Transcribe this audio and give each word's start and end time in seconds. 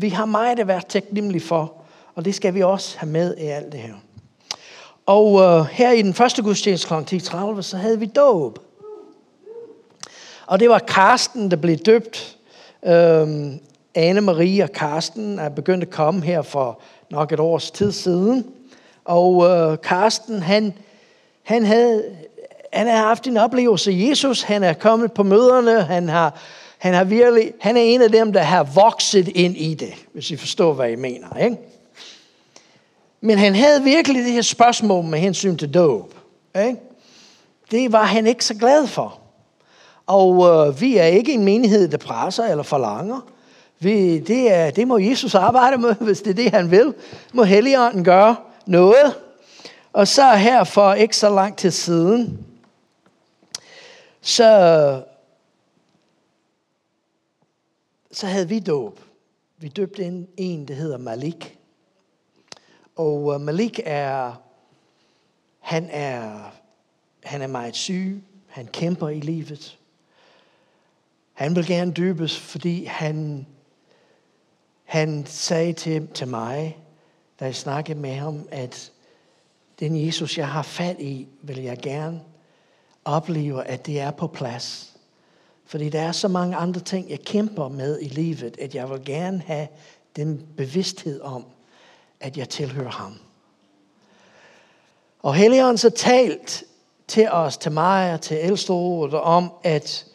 vi 0.00 0.08
har 0.08 0.24
meget 0.24 0.58
at 0.58 0.68
være 0.68 0.80
taknemmelige 0.88 1.42
for, 1.42 1.72
og 2.14 2.24
det 2.24 2.34
skal 2.34 2.54
vi 2.54 2.62
også 2.62 2.98
have 2.98 3.10
med 3.10 3.36
i 3.36 3.46
alt 3.46 3.72
det 3.72 3.80
her. 3.80 3.94
Og 5.06 5.32
uh, 5.32 5.66
her 5.66 5.90
i 5.90 6.02
den 6.02 6.14
første 6.14 6.42
gudstjeneste 6.42 6.88
kl. 6.88 6.94
10.30, 6.94 7.62
så 7.62 7.76
havde 7.76 7.98
vi 7.98 8.06
dåb. 8.06 8.58
Og 10.46 10.60
det 10.60 10.70
var 10.70 10.78
Karsten, 10.78 11.50
der 11.50 11.56
blev 11.56 11.76
døbt. 11.76 12.36
Øhm, 12.86 13.60
Anne-Marie 13.98 14.62
og 14.62 14.72
Karsten 14.74 15.38
er 15.38 15.48
begyndt 15.48 15.84
at 15.84 15.90
komme 15.90 16.22
her 16.22 16.42
for 16.42 16.80
nok 17.10 17.32
et 17.32 17.40
års 17.40 17.70
tid 17.70 17.92
siden. 17.92 18.46
Og 19.04 19.46
øh, 19.46 19.78
Karsten, 19.82 20.42
han, 20.42 20.74
han, 21.42 21.64
havde, 21.64 22.04
han 22.72 22.86
har 22.86 22.96
haft 22.96 23.26
en 23.26 23.36
oplevelse 23.36 23.90
af 23.90 23.94
Jesus. 23.96 24.42
Han 24.42 24.62
er 24.62 24.72
kommet 24.72 25.12
på 25.12 25.22
møderne. 25.22 25.82
Han, 25.82 26.08
har, 26.08 26.38
han, 26.80 26.94
har 26.94 27.04
virkelig, 27.04 27.52
han 27.60 27.76
er 27.76 27.80
en 27.80 28.02
af 28.02 28.12
dem, 28.12 28.32
der 28.32 28.40
har 28.40 28.64
vokset 28.64 29.28
ind 29.28 29.56
i 29.56 29.74
det, 29.74 29.94
hvis 30.12 30.30
I 30.30 30.36
forstår, 30.36 30.72
hvad 30.72 30.88
jeg 30.88 30.98
mener. 30.98 31.36
Ikke? 31.36 31.56
Men 33.20 33.38
han 33.38 33.54
havde 33.54 33.82
virkelig 33.82 34.24
det 34.24 34.32
her 34.32 34.42
spørgsmål 34.42 35.04
med 35.04 35.18
hensyn 35.18 35.56
til 35.56 35.74
dåb. 35.74 36.14
Ikke? 36.56 36.76
Det 37.70 37.92
var 37.92 38.04
han 38.04 38.26
ikke 38.26 38.44
så 38.44 38.54
glad 38.54 38.86
for. 38.86 39.20
Og 40.06 40.48
øh, 40.48 40.80
vi 40.80 40.96
er 40.96 41.04
ikke 41.04 41.32
en 41.32 41.44
menighed, 41.44 41.88
der 41.88 41.96
presser 41.96 42.44
eller 42.44 42.62
forlanger. 42.62 43.20
Vi, 43.78 44.18
det, 44.18 44.54
er, 44.54 44.70
det 44.70 44.88
må 44.88 44.98
Jesus 44.98 45.34
arbejde 45.34 45.78
med, 45.78 45.94
hvis 46.06 46.20
det 46.20 46.30
er 46.30 46.34
det, 46.34 46.50
han 46.50 46.70
vil. 46.70 46.94
Må 47.32 47.42
Helligånden 47.42 48.04
gøre 48.04 48.36
noget. 48.66 49.14
Og 49.92 50.08
så 50.08 50.34
her 50.34 50.64
for 50.64 50.94
ikke 50.94 51.16
så 51.16 51.28
lang 51.34 51.56
tid 51.56 51.70
siden, 51.70 52.38
så, 54.20 55.02
så 58.10 58.26
havde 58.26 58.48
vi 58.48 58.60
dåb. 58.60 59.00
Vi 59.58 59.68
døbte 59.68 60.04
en, 60.04 60.28
en, 60.36 60.68
der 60.68 60.74
hedder 60.74 60.98
Malik. 60.98 61.58
Og 62.96 63.22
uh, 63.22 63.40
Malik 63.40 63.80
er, 63.84 64.34
han 65.58 65.88
er, 65.90 66.50
han 67.22 67.42
er 67.42 67.46
meget 67.46 67.76
syg. 67.76 68.22
Han 68.46 68.66
kæmper 68.66 69.08
i 69.08 69.20
livet. 69.20 69.78
Han 71.32 71.56
vil 71.56 71.66
gerne 71.66 71.92
døbes, 71.92 72.38
fordi 72.38 72.84
han, 72.84 73.46
han 74.84 75.26
sagde 75.26 75.72
til, 75.72 76.08
til 76.08 76.28
mig, 76.28 76.78
da 77.40 77.44
jeg 77.44 77.54
snakkede 77.54 77.98
med 77.98 78.14
ham, 78.14 78.48
at 78.50 78.92
den 79.80 80.06
Jesus, 80.06 80.38
jeg 80.38 80.48
har 80.48 80.62
fat 80.62 81.00
i, 81.00 81.28
vil 81.42 81.62
jeg 81.62 81.78
gerne 81.78 82.22
opleve, 83.04 83.64
at 83.64 83.86
det 83.86 84.00
er 84.00 84.10
på 84.10 84.26
plads. 84.26 84.89
Fordi 85.70 85.88
der 85.88 86.00
er 86.00 86.12
så 86.12 86.28
mange 86.28 86.56
andre 86.56 86.80
ting, 86.80 87.10
jeg 87.10 87.20
kæmper 87.20 87.68
med 87.68 87.98
i 88.00 88.08
livet, 88.08 88.56
at 88.58 88.74
jeg 88.74 88.90
vil 88.90 89.04
gerne 89.04 89.42
have 89.46 89.68
den 90.16 90.46
bevidsthed 90.56 91.20
om, 91.20 91.44
at 92.20 92.36
jeg 92.36 92.48
tilhører 92.48 92.90
ham. 92.90 93.14
Og 95.22 95.34
Helligånden 95.34 95.78
så 95.78 95.90
talt 95.90 96.64
til 97.08 97.28
os, 97.30 97.56
til 97.56 97.72
mig 97.72 98.14
og 98.14 98.20
til 98.20 98.36
ældsterådet, 98.40 99.14
om, 99.14 99.52
at 99.62 100.06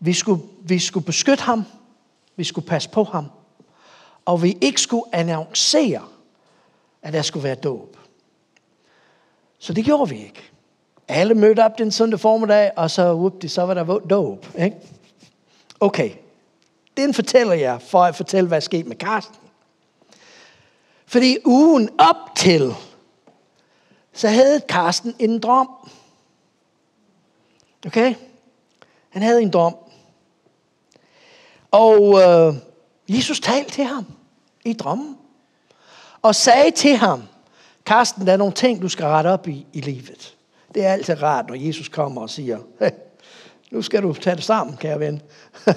vi 0.00 0.12
skulle, 0.12 0.42
vi 0.62 0.78
skulle 0.78 1.06
beskytte 1.06 1.42
ham, 1.42 1.64
vi 2.36 2.44
skulle 2.44 2.66
passe 2.66 2.88
på 2.88 3.04
ham, 3.04 3.26
og 4.24 4.42
vi 4.42 4.58
ikke 4.60 4.80
skulle 4.80 5.04
annoncere, 5.12 6.02
at 7.02 7.12
der 7.12 7.22
skulle 7.22 7.44
være 7.44 7.54
dåb. 7.54 7.96
Så 9.58 9.72
det 9.72 9.84
gjorde 9.84 10.08
vi 10.08 10.24
ikke. 10.24 10.53
Alle 11.08 11.34
mødte 11.34 11.64
op 11.64 11.78
den 11.78 11.90
søndag 11.90 12.20
formiddag, 12.20 12.70
og 12.76 12.90
så, 12.90 13.14
whoopty, 13.14 13.46
så 13.46 13.62
var 13.62 13.74
der 13.74 13.98
dåb. 13.98 14.46
Ikke? 14.58 14.76
Okay, 15.80 16.10
den 16.96 17.14
fortæller 17.14 17.54
jeg, 17.54 17.82
for 17.82 18.04
at 18.04 18.16
fortælle, 18.16 18.48
hvad 18.48 18.60
der 18.60 18.64
skete 18.64 18.88
med 18.88 18.96
Karsten. 18.96 19.36
Fordi 21.06 21.36
ugen 21.44 21.88
op 21.98 22.36
til, 22.36 22.74
så 24.12 24.28
havde 24.28 24.60
Karsten 24.60 25.14
en 25.18 25.40
drøm. 25.40 25.68
Okay? 27.86 28.14
Han 29.10 29.22
havde 29.22 29.42
en 29.42 29.50
drøm. 29.50 29.76
Og 31.70 32.22
øh, 32.22 32.54
Jesus 33.08 33.40
talte 33.40 33.70
til 33.70 33.84
ham 33.84 34.06
i 34.64 34.72
drømmen. 34.72 35.18
Og 36.22 36.34
sagde 36.34 36.70
til 36.70 36.96
ham, 36.96 37.22
Karsten, 37.86 38.26
der 38.26 38.32
er 38.32 38.36
nogle 38.36 38.54
ting, 38.54 38.82
du 38.82 38.88
skal 38.88 39.06
rette 39.06 39.28
op 39.28 39.48
i 39.48 39.66
i 39.72 39.80
livet. 39.80 40.36
Det 40.74 40.84
er 40.84 40.92
altid 40.92 41.22
rart, 41.22 41.48
når 41.48 41.54
Jesus 41.54 41.88
kommer 41.88 42.22
og 42.22 42.30
siger, 42.30 42.58
hey, 42.80 42.90
nu 43.70 43.82
skal 43.82 44.02
du 44.02 44.12
tage 44.12 44.36
det 44.36 44.44
sammen, 44.44 44.76
kære 44.76 45.00
ven. 45.00 45.22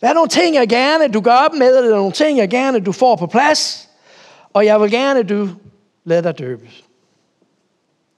der 0.00 0.08
er 0.08 0.12
nogle 0.12 0.28
ting, 0.28 0.54
jeg 0.54 0.68
gerne, 0.68 1.08
du 1.08 1.20
gør 1.20 1.34
op 1.34 1.54
med, 1.54 1.74
der 1.74 1.92
er 1.92 1.96
nogle 1.96 2.12
ting, 2.12 2.38
jeg 2.38 2.50
gerne, 2.50 2.80
du 2.80 2.92
får 2.92 3.16
på 3.16 3.26
plads, 3.26 3.88
og 4.52 4.64
jeg 4.64 4.80
vil 4.80 4.90
gerne, 4.90 5.22
du 5.22 5.48
lader 6.04 6.22
dig 6.22 6.38
døbe. 6.38 6.68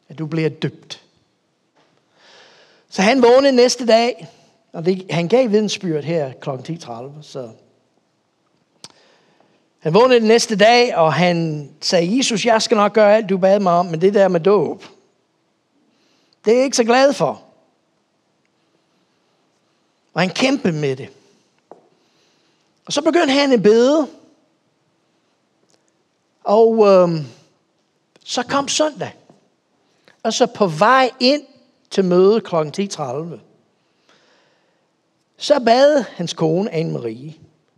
At 0.08 0.18
du 0.18 0.26
bliver 0.26 0.48
døbt. 0.48 1.02
Så 2.90 3.02
han 3.02 3.22
vågnede 3.22 3.52
næste 3.52 3.86
dag, 3.86 4.28
og 4.72 4.86
det, 4.86 5.06
han 5.10 5.28
gav 5.28 5.50
vidensbyrd 5.50 6.04
her 6.04 6.32
kl. 6.32 6.50
10.30, 6.50 7.22
så 7.22 7.48
han 9.78 9.94
vågnede 9.94 10.20
den 10.20 10.28
næste 10.28 10.56
dag, 10.56 10.96
og 10.96 11.14
han 11.14 11.68
sagde, 11.80 12.16
Jesus, 12.16 12.46
jeg 12.46 12.62
skal 12.62 12.76
nok 12.76 12.92
gøre 12.92 13.16
alt, 13.16 13.28
du 13.28 13.38
bad 13.38 13.60
mig 13.60 13.72
om, 13.72 13.86
men 13.86 14.00
det 14.00 14.14
der 14.14 14.28
med 14.28 14.40
dåb, 14.40 14.84
det 16.44 16.52
er 16.52 16.56
jeg 16.56 16.64
ikke 16.64 16.76
så 16.76 16.84
glad 16.84 17.12
for. 17.12 17.42
Og 20.14 20.20
han 20.20 20.30
kæmpede 20.30 20.72
med 20.72 20.96
det. 20.96 21.08
Og 22.86 22.92
så 22.92 23.02
begyndte 23.02 23.32
han 23.32 23.52
at 23.52 23.62
bede. 23.62 24.08
Og 26.44 26.86
øhm, 26.86 27.26
så 28.24 28.42
kom 28.42 28.68
søndag. 28.68 29.14
Og 30.22 30.32
så 30.32 30.46
på 30.46 30.66
vej 30.66 31.10
ind 31.20 31.42
til 31.90 32.04
møde 32.04 32.40
kl. 32.40 32.54
10.30, 32.54 33.38
så 35.36 35.60
bad 35.64 36.02
hans 36.02 36.32
kone, 36.32 36.70
Anne-Marie, 36.70 37.32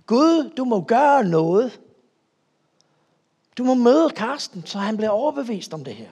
Gud, 0.07 0.51
du 0.57 0.65
må 0.65 0.81
gøre 0.81 1.25
noget. 1.25 1.81
Du 3.61 3.65
må 3.65 3.75
møde 3.75 4.11
Karsten, 4.11 4.67
så 4.67 4.79
han 4.79 4.97
bliver 4.97 5.11
overbevist 5.11 5.75
om 5.75 5.85
det 5.85 5.95
her. 5.95 6.09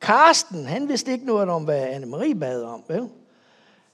Karsten, 0.00 0.66
han 0.66 0.88
vidste 0.88 1.12
ikke 1.12 1.26
noget 1.26 1.48
om, 1.48 1.64
hvad 1.64 1.86
Anne-Marie 1.86 2.38
bad 2.38 2.62
om. 2.62 2.84
Vel? 2.88 3.08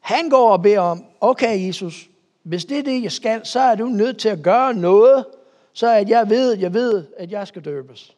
Han 0.01 0.31
går 0.31 0.53
og 0.53 0.63
beder 0.63 0.81
om, 0.81 1.05
okay 1.21 1.67
Jesus, 1.67 2.09
hvis 2.43 2.65
det 2.65 2.79
er 2.79 2.83
det, 2.83 3.03
jeg 3.03 3.13
skal, 3.13 3.47
så 3.47 3.61
er 3.61 3.75
du 3.75 3.87
nødt 3.87 4.19
til 4.19 4.29
at 4.29 4.43
gøre 4.43 4.75
noget, 4.75 5.27
så 5.73 5.95
at 5.95 6.09
jeg 6.09 6.31
ved, 6.31 6.59
jeg 6.59 6.75
ved, 6.75 7.07
at 7.17 7.31
jeg 7.31 7.49
skal 7.49 7.65
døbes. 7.65 8.17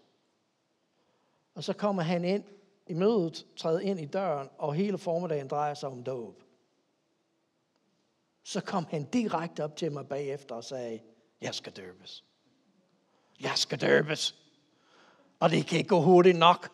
Og 1.55 1.65
så 1.65 1.73
kommer 1.73 2.03
han 2.03 2.25
ind 2.25 2.45
i 2.87 2.95
mødet, 2.95 3.47
træder 3.57 3.81
ind 3.81 4.01
i 4.01 4.07
døren, 4.07 4.49
og 4.59 4.75
hele 4.75 4.99
formiddagen 4.99 5.49
drejer 5.49 5.75
sig 5.75 5.89
om 5.89 6.03
dåb. 6.03 6.43
Så 8.45 8.61
kom 8.61 8.87
han 8.91 9.05
direkte 9.05 9.65
op 9.65 9.77
til 9.77 9.93
mig 9.93 10.09
bagefter 10.09 10.55
og 10.55 10.65
sagde, 10.65 11.01
jeg 11.41 11.55
skal 11.55 11.73
døbes. 11.73 12.25
Jeg 13.41 13.53
skal 13.55 13.81
døbes. 13.81 14.35
Og 15.41 15.51
det 15.51 15.67
kan 15.67 15.79
ikke 15.79 15.89
gå 15.89 16.01
hurtigt 16.01 16.39
nok. 16.39 16.71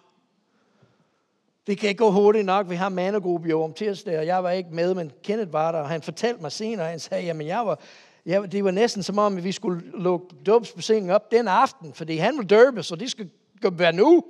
Det 1.66 1.78
kan 1.78 1.88
ikke 1.88 1.98
gå 1.98 2.10
hurtigt 2.10 2.46
nok. 2.46 2.70
Vi 2.70 2.74
har 2.74 2.88
mandegruppe 2.88 3.48
jo 3.48 3.62
om 3.62 3.74
tirsdag, 3.74 4.18
og 4.18 4.26
jeg 4.26 4.44
var 4.44 4.50
ikke 4.50 4.70
med, 4.70 4.94
men 4.94 5.12
Kenneth 5.22 5.52
var 5.52 5.72
der, 5.72 5.78
og 5.78 5.88
han 5.88 6.02
fortalte 6.02 6.42
mig 6.42 6.52
senere, 6.52 6.90
han 6.90 7.00
sagde, 7.00 7.24
jamen 7.24 7.46
jeg 7.46 7.66
var, 7.66 7.80
jeg, 8.26 8.52
det 8.52 8.64
var 8.64 8.70
næsten 8.70 9.02
som 9.02 9.18
om, 9.18 9.36
at 9.36 9.44
vi 9.44 9.52
skulle 9.52 10.00
lukke 10.00 10.36
dåbsbesingen 10.46 11.10
op 11.10 11.30
den 11.30 11.48
aften, 11.48 11.94
fordi 11.94 12.16
han 12.16 12.38
vil 12.38 12.50
døbes, 12.50 12.92
og 12.92 13.00
det 13.00 13.10
skal 13.10 13.30
være 13.72 13.92
nu. 13.92 14.24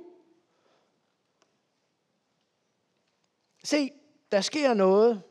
Se, 3.63 3.91
der 4.31 4.41
sker 4.41 4.73
noget, 4.73 5.23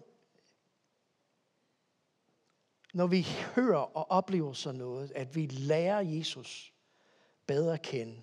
når 2.94 3.06
vi 3.06 3.26
hører 3.54 3.96
og 3.96 4.10
oplever 4.10 4.52
sådan 4.52 4.78
noget, 4.78 5.12
at 5.14 5.36
vi 5.36 5.46
lærer 5.46 6.00
Jesus 6.00 6.72
bedre 7.50 7.78
kende. 7.78 8.22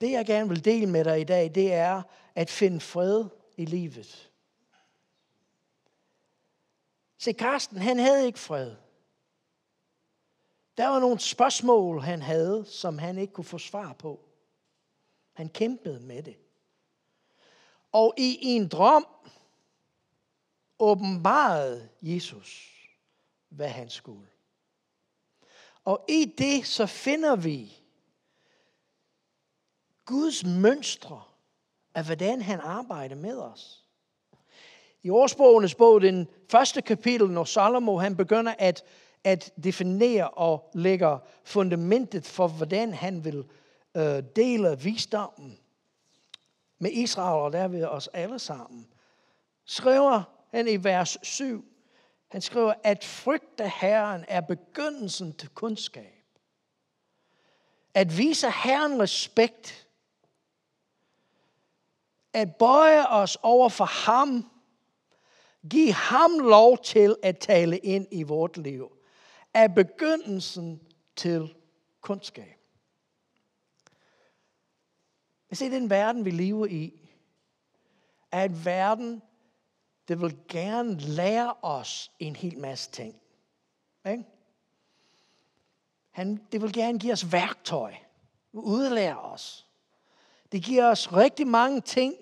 Det 0.00 0.10
jeg 0.10 0.26
gerne 0.26 0.48
vil 0.48 0.64
dele 0.64 0.86
med 0.86 1.04
dig 1.04 1.20
i 1.20 1.24
dag, 1.24 1.54
det 1.54 1.72
er 1.72 2.02
at 2.34 2.50
finde 2.50 2.80
fred 2.80 3.24
i 3.56 3.64
livet. 3.64 4.30
Se, 7.18 7.32
Karsten, 7.32 7.78
han 7.78 7.98
havde 7.98 8.26
ikke 8.26 8.38
fred. 8.38 8.76
Der 10.76 10.88
var 10.88 11.00
nogle 11.00 11.20
spørgsmål, 11.20 12.00
han 12.00 12.22
havde, 12.22 12.64
som 12.64 12.98
han 12.98 13.18
ikke 13.18 13.32
kunne 13.32 13.44
få 13.44 13.58
svar 13.58 13.92
på. 13.92 14.20
Han 15.32 15.48
kæmpede 15.48 16.00
med 16.00 16.22
det. 16.22 16.36
Og 17.92 18.14
i 18.18 18.38
en 18.40 18.68
drøm 18.68 19.06
åbenbarede 20.78 21.88
Jesus, 22.02 22.72
hvad 23.48 23.68
han 23.68 23.90
skulle. 23.90 24.31
Og 25.84 26.04
i 26.08 26.34
det 26.38 26.66
så 26.66 26.86
finder 26.86 27.36
vi 27.36 27.78
Guds 30.04 30.44
mønstre 30.44 31.22
af, 31.94 32.04
hvordan 32.04 32.42
han 32.42 32.60
arbejder 32.60 33.16
med 33.16 33.38
os. 33.38 33.84
I 35.02 35.10
årsbogenes 35.10 35.74
bog, 35.74 36.00
den 36.00 36.28
første 36.50 36.82
kapitel, 36.82 37.30
når 37.30 37.44
Salomo 37.44 37.98
han 37.98 38.16
begynder 38.16 38.54
at, 38.58 38.84
at 39.24 39.52
definere 39.64 40.28
og 40.28 40.70
lægge 40.74 41.18
fundamentet 41.44 42.26
for, 42.26 42.48
hvordan 42.48 42.94
han 42.94 43.24
vil 43.24 43.44
øh, 43.96 44.22
dele 44.36 44.78
visdommen 44.82 45.58
med 46.78 46.90
Israel 46.90 47.42
og 47.42 47.52
derved 47.52 47.84
os 47.84 48.08
alle 48.08 48.38
sammen, 48.38 48.86
skriver 49.64 50.22
han 50.50 50.68
i 50.68 50.84
vers 50.84 51.18
7, 51.22 51.64
han 52.32 52.40
skriver, 52.40 52.74
at 52.84 53.04
frygte 53.04 53.68
Herren 53.68 54.24
er 54.28 54.40
begyndelsen 54.40 55.32
til 55.32 55.48
kundskab. 55.48 56.24
At 57.94 58.18
vise 58.18 58.50
Herren 58.50 59.00
respekt. 59.00 59.88
At 62.32 62.56
bøje 62.56 63.06
os 63.06 63.38
over 63.42 63.68
for 63.68 63.84
ham. 63.84 64.50
Giv 65.70 65.92
ham 65.92 66.38
lov 66.38 66.78
til 66.78 67.16
at 67.22 67.38
tale 67.38 67.78
ind 67.78 68.06
i 68.10 68.22
vort 68.22 68.56
liv. 68.56 68.96
Er 69.54 69.68
begyndelsen 69.68 70.80
til 71.16 71.54
kundskab. 72.00 72.58
Men 75.48 75.56
se, 75.56 75.70
den 75.70 75.90
verden, 75.90 76.24
vi 76.24 76.30
lever 76.30 76.66
i, 76.66 77.10
er 78.30 78.44
en 78.44 78.64
verden, 78.64 79.22
det 80.08 80.20
vil 80.20 80.36
gerne 80.48 80.98
lære 81.00 81.54
os 81.62 82.10
en 82.18 82.36
hel 82.36 82.58
masse 82.58 82.90
ting. 82.90 83.14
Ikke? 84.10 84.24
Han, 86.10 86.40
det 86.52 86.62
vil 86.62 86.72
gerne 86.72 86.98
give 86.98 87.12
os 87.12 87.32
værktøj, 87.32 87.94
udlære 88.52 89.18
os. 89.18 89.66
Det 90.52 90.62
giver 90.62 90.90
os 90.90 91.12
rigtig 91.12 91.46
mange 91.46 91.80
ting, 91.80 92.14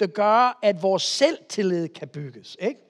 der 0.00 0.06
gør, 0.06 0.58
at 0.62 0.82
vores 0.82 1.02
selvtillid 1.02 1.88
kan 1.88 2.08
bygges. 2.08 2.56
Ikke? 2.60 2.80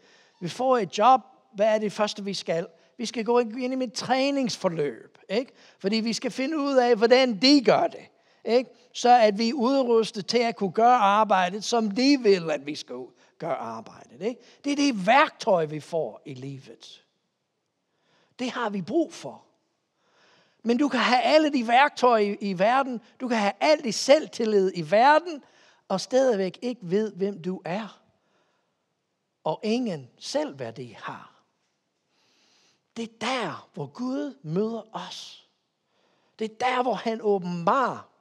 Vi 0.40 0.48
får 0.48 0.78
et 0.78 0.98
job, 0.98 1.20
hvad 1.54 1.66
er 1.66 1.78
det 1.78 1.92
første, 1.92 2.24
vi 2.24 2.34
skal? 2.34 2.66
Vi 2.98 3.06
skal 3.06 3.24
gå 3.24 3.38
ind 3.38 3.82
i 3.82 3.84
et 3.84 3.92
træningsforløb, 3.92 5.18
ikke? 5.28 5.52
fordi 5.78 5.96
vi 5.96 6.12
skal 6.12 6.30
finde 6.30 6.58
ud 6.58 6.76
af, 6.76 6.96
hvordan 6.96 7.42
de 7.42 7.64
gør 7.64 7.86
det. 7.86 8.08
Ikke? 8.44 8.70
Så 8.92 9.18
at 9.18 9.38
vi 9.38 9.48
er 9.48 9.54
udrustet 9.54 10.26
til 10.26 10.38
at 10.38 10.56
kunne 10.56 10.72
gøre 10.72 10.96
arbejdet, 10.96 11.64
som 11.64 11.90
de 11.90 12.18
vil, 12.22 12.50
at 12.50 12.66
vi 12.66 12.74
skal 12.74 12.96
gør 13.42 13.54
arbejdet. 13.54 14.22
Ikke? 14.22 14.40
Det 14.64 14.72
er 14.72 14.76
det 14.76 15.06
værktøj, 15.06 15.64
vi 15.64 15.80
får 15.80 16.22
i 16.24 16.34
livet. 16.34 17.04
Det 18.38 18.50
har 18.50 18.70
vi 18.70 18.82
brug 18.82 19.12
for. 19.12 19.44
Men 20.62 20.78
du 20.78 20.88
kan 20.88 21.00
have 21.00 21.22
alle 21.22 21.52
de 21.52 21.68
værktøjer 21.68 22.24
i, 22.24 22.36
i 22.40 22.58
verden, 22.58 23.00
du 23.20 23.28
kan 23.28 23.38
have 23.38 23.52
alt 23.60 23.84
det 23.84 23.94
selvtillid 23.94 24.72
i 24.74 24.90
verden, 24.90 25.42
og 25.88 26.00
stadigvæk 26.00 26.58
ikke 26.62 26.80
ved, 26.82 27.12
hvem 27.12 27.42
du 27.42 27.60
er. 27.64 28.02
Og 29.44 29.60
ingen 29.62 30.10
selvværdi 30.18 30.96
har. 30.98 31.42
Det 32.96 33.02
er 33.02 33.12
der, 33.20 33.68
hvor 33.74 33.86
Gud 33.86 34.38
møder 34.42 34.82
os. 34.92 35.48
Det 36.38 36.50
er 36.50 36.54
der, 36.60 36.82
hvor 36.82 36.94
han 36.94 37.20
åbenbarer 37.22 38.12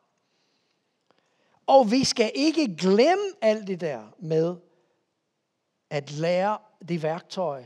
og 1.72 1.92
vi 1.92 2.04
skal 2.04 2.32
ikke 2.36 2.76
glemme 2.76 3.24
alt 3.42 3.68
det 3.68 3.82
der 3.82 4.04
med 4.20 4.56
at 5.92 6.12
lære 6.12 6.58
det 6.88 7.04
værktøj. 7.04 7.64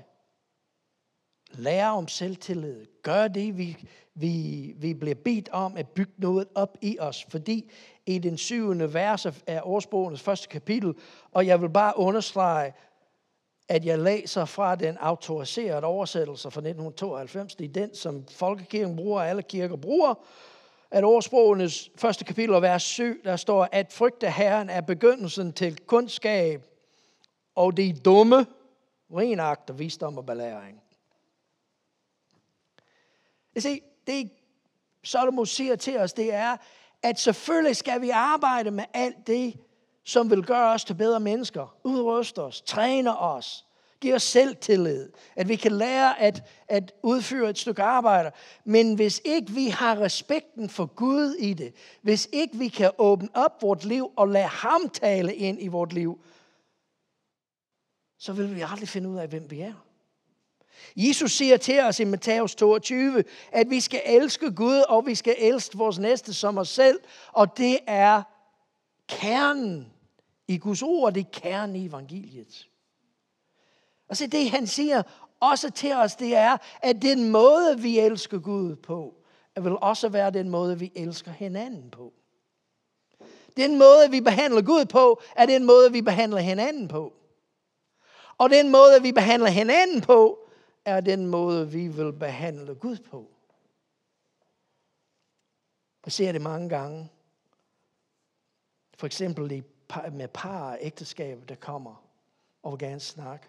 Lære 1.51 1.91
om 1.91 2.07
selvtillid. 2.07 2.85
Gør 3.03 3.27
det, 3.27 3.57
vi, 3.57 3.77
vi, 4.13 4.73
vi 4.77 4.93
bliver 4.93 5.15
bedt 5.15 5.49
om 5.49 5.77
at 5.77 5.87
bygge 5.89 6.13
noget 6.17 6.47
op 6.55 6.77
i 6.81 6.99
os. 6.99 7.25
Fordi 7.29 7.71
i 8.05 8.19
den 8.19 8.37
syvende 8.37 8.93
vers 8.93 9.25
af 9.25 9.61
årsbogens 9.63 10.21
første 10.21 10.47
kapitel, 10.47 10.93
og 11.31 11.47
jeg 11.47 11.61
vil 11.61 11.69
bare 11.69 11.97
understrege, 11.97 12.73
at 13.69 13.85
jeg 13.85 13.99
læser 13.99 14.45
fra 14.45 14.75
den 14.75 14.97
autoriserede 14.97 15.83
oversættelse 15.83 16.51
fra 16.51 16.59
1992. 16.59 17.55
Det 17.55 17.65
er 17.65 17.73
den, 17.73 17.95
som 17.95 18.25
Folkekirken 18.31 18.95
bruger, 18.95 19.19
og 19.19 19.29
alle 19.29 19.43
kirker 19.43 19.75
bruger 19.75 20.13
at 20.91 21.03
årsprogenes 21.03 21.91
første 21.97 22.25
kapitel, 22.25 22.61
vers 22.61 22.83
7, 22.83 23.23
der 23.23 23.35
står, 23.35 23.69
at 23.71 23.93
frygte 23.93 24.29
Herren 24.29 24.69
er 24.69 24.81
begyndelsen 24.81 25.53
til 25.53 25.77
kundskab, 25.85 26.63
og 27.55 27.77
de 27.77 27.93
dumme 28.05 28.45
renagter 29.11 29.73
visdom 29.73 30.17
og 30.17 30.25
belæring. 30.25 30.81
Jeg 33.55 33.63
se, 33.63 33.81
det 34.07 34.31
Salomo 35.03 35.45
siger 35.45 35.75
til 35.75 35.97
os, 35.97 36.13
det 36.13 36.33
er, 36.33 36.57
at 37.03 37.19
selvfølgelig 37.19 37.75
skal 37.75 38.01
vi 38.01 38.09
arbejde 38.09 38.71
med 38.71 38.83
alt 38.93 39.27
det, 39.27 39.59
som 40.03 40.29
vil 40.29 40.43
gøre 40.43 40.73
os 40.73 40.85
til 40.85 40.93
bedre 40.93 41.19
mennesker, 41.19 41.75
udruste 41.83 42.39
os, 42.41 42.61
træne 42.61 43.17
os, 43.17 43.65
give 44.01 44.15
os 44.15 44.23
selvtillid, 44.23 45.09
at 45.35 45.47
vi 45.47 45.55
kan 45.55 45.71
lære 45.71 46.19
at, 46.19 46.43
at 46.67 46.93
udføre 47.03 47.49
et 47.49 47.57
stykke 47.57 47.83
arbejde. 47.83 48.31
Men 48.63 48.95
hvis 48.95 49.21
ikke 49.25 49.51
vi 49.51 49.67
har 49.67 50.01
respekten 50.01 50.69
for 50.69 50.85
Gud 50.85 51.33
i 51.33 51.53
det, 51.53 51.73
hvis 52.01 52.29
ikke 52.31 52.57
vi 52.57 52.67
kan 52.67 52.91
åbne 52.97 53.29
op 53.33 53.61
vort 53.61 53.85
liv 53.85 54.11
og 54.15 54.27
lade 54.27 54.47
ham 54.47 54.89
tale 54.89 55.35
ind 55.35 55.57
i 55.61 55.67
vort 55.67 55.93
liv, 55.93 56.19
så 58.25 58.33
vil 58.33 58.55
vi 58.55 58.61
aldrig 58.61 58.89
finde 58.89 59.09
ud 59.09 59.17
af, 59.17 59.27
hvem 59.27 59.51
vi 59.51 59.59
er. 59.59 59.73
Jesus 60.95 61.31
siger 61.31 61.57
til 61.57 61.79
os 61.79 61.99
i 61.99 62.03
Matthæus 62.03 62.55
22, 62.55 63.23
at 63.51 63.69
vi 63.69 63.79
skal 63.79 64.01
elske 64.05 64.51
Gud, 64.51 64.83
og 64.89 65.05
vi 65.05 65.15
skal 65.15 65.35
elske 65.37 65.77
vores 65.77 65.99
næste 65.99 66.33
som 66.33 66.57
os 66.57 66.69
selv. 66.69 66.99
Og 67.31 67.57
det 67.57 67.79
er 67.87 68.23
kernen 69.07 69.93
i 70.47 70.57
Guds 70.57 70.81
ord, 70.81 71.13
det 71.13 71.19
er 71.19 71.39
kernen 71.39 71.75
i 71.75 71.85
evangeliet. 71.85 72.67
Og 74.09 74.17
så 74.17 74.27
det, 74.27 74.49
han 74.49 74.67
siger 74.67 75.03
også 75.39 75.71
til 75.71 75.93
os, 75.93 76.15
det 76.15 76.35
er, 76.35 76.57
at 76.81 77.01
den 77.01 77.29
måde, 77.29 77.79
vi 77.79 77.99
elsker 77.99 78.39
Gud 78.39 78.75
på, 78.75 79.13
vil 79.61 79.77
også 79.81 80.09
være 80.09 80.31
den 80.31 80.49
måde, 80.49 80.79
vi 80.79 80.91
elsker 80.95 81.31
hinanden 81.31 81.89
på. 81.91 82.13
Den 83.57 83.77
måde, 83.77 84.11
vi 84.11 84.21
behandler 84.21 84.61
Gud 84.61 84.85
på, 84.85 85.21
er 85.35 85.45
den 85.45 85.63
måde, 85.63 85.91
vi 85.91 86.01
behandler 86.01 86.39
hinanden 86.39 86.87
på. 86.87 87.13
Og 88.37 88.49
den 88.49 88.71
måde, 88.71 89.01
vi 89.01 89.11
behandler 89.11 89.49
hinanden 89.49 90.01
på, 90.01 90.49
er 90.85 91.01
den 91.01 91.27
måde, 91.27 91.71
vi 91.71 91.87
vil 91.87 92.13
behandle 92.13 92.75
Gud 92.75 92.97
på. 92.97 93.31
Jeg 96.05 96.11
ser 96.13 96.31
det 96.31 96.41
mange 96.41 96.69
gange. 96.69 97.09
For 98.97 99.05
eksempel 99.05 99.63
med 100.11 100.27
par 100.27 100.71
og 100.71 100.77
ægteskaber, 100.81 101.45
der 101.45 101.55
kommer 101.55 102.05
og 102.63 102.71
vil 102.71 102.79
gerne 102.79 102.99
snakke. 102.99 103.47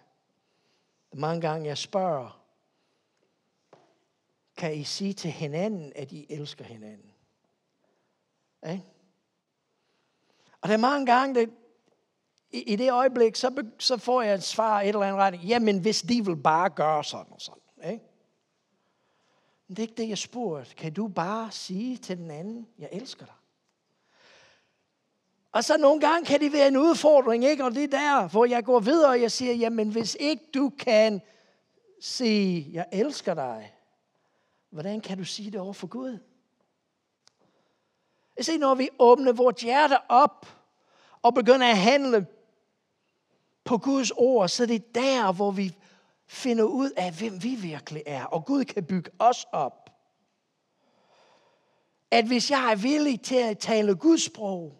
Mange 1.12 1.40
gange 1.40 1.66
jeg 1.66 1.78
spørger, 1.78 2.42
kan 4.56 4.74
I 4.74 4.84
sige 4.84 5.12
til 5.12 5.30
hinanden, 5.30 5.92
at 5.96 6.12
I 6.12 6.26
elsker 6.28 6.64
hinanden? 6.64 7.12
Ja? 8.62 8.80
Og 10.60 10.68
der 10.68 10.74
er 10.74 10.78
mange 10.80 11.06
gange, 11.06 11.40
det, 11.40 11.50
i, 12.56 12.62
i 12.62 12.76
det 12.76 12.92
øjeblik, 12.92 13.36
så, 13.36 13.64
så 13.78 13.96
får 13.96 14.22
jeg 14.22 14.34
et 14.34 14.42
svar 14.42 14.80
et 14.80 14.88
eller 14.88 15.02
andet 15.02 15.18
retning. 15.18 15.44
Jamen, 15.44 15.78
hvis 15.78 16.02
de 16.02 16.24
vil 16.24 16.36
bare 16.36 16.70
gøre 16.70 17.04
sådan 17.04 17.32
og 17.32 17.40
sådan. 17.40 17.92
Ikke? 17.92 18.04
Men 19.68 19.76
det 19.76 19.78
er 19.78 19.88
ikke 19.88 20.02
det, 20.02 20.08
jeg 20.08 20.18
spurgte. 20.18 20.74
Kan 20.74 20.92
du 20.92 21.08
bare 21.08 21.50
sige 21.50 21.96
til 21.96 22.16
den 22.16 22.30
anden, 22.30 22.66
jeg 22.78 22.88
elsker 22.92 23.24
dig? 23.24 23.34
Og 25.52 25.64
så 25.64 25.76
nogle 25.76 26.00
gange 26.00 26.26
kan 26.26 26.40
det 26.40 26.52
være 26.52 26.68
en 26.68 26.76
udfordring, 26.76 27.44
ikke? 27.44 27.64
Og 27.64 27.74
det 27.74 27.84
er 27.84 27.98
der, 27.98 28.28
hvor 28.28 28.44
jeg 28.44 28.64
går 28.64 28.80
videre, 28.80 29.10
og 29.10 29.20
jeg 29.20 29.32
siger, 29.32 29.52
jamen 29.52 29.88
hvis 29.88 30.16
ikke 30.20 30.44
du 30.54 30.72
kan 30.78 31.20
sige, 32.00 32.68
jeg 32.72 32.86
elsker 32.92 33.34
dig, 33.34 33.74
hvordan 34.70 35.00
kan 35.00 35.18
du 35.18 35.24
sige 35.24 35.50
det 35.50 35.60
over 35.60 35.72
for 35.72 35.86
Gud? 35.86 36.18
Jeg 38.36 38.44
siger, 38.44 38.58
når 38.58 38.74
vi 38.74 38.88
åbner 38.98 39.32
vores 39.32 39.62
hjerte 39.62 39.96
op, 40.08 40.46
og 41.22 41.34
begynder 41.34 41.66
at 41.66 41.78
handle 41.78 42.26
på 43.66 43.78
Guds 43.78 44.10
ord, 44.10 44.48
så 44.48 44.66
det 44.66 44.74
er 44.74 44.92
der, 44.94 45.32
hvor 45.32 45.50
vi 45.50 45.76
finder 46.26 46.64
ud 46.64 46.90
af, 46.96 47.12
hvem 47.12 47.42
vi 47.42 47.54
virkelig 47.54 48.02
er. 48.06 48.24
Og 48.24 48.44
Gud 48.44 48.64
kan 48.64 48.84
bygge 48.84 49.10
os 49.18 49.46
op. 49.52 49.90
At 52.10 52.26
hvis 52.26 52.50
jeg 52.50 52.72
er 52.72 52.76
villig 52.76 53.20
til 53.20 53.36
at 53.36 53.58
tale 53.58 53.94
Guds 53.94 54.24
sprog, 54.24 54.72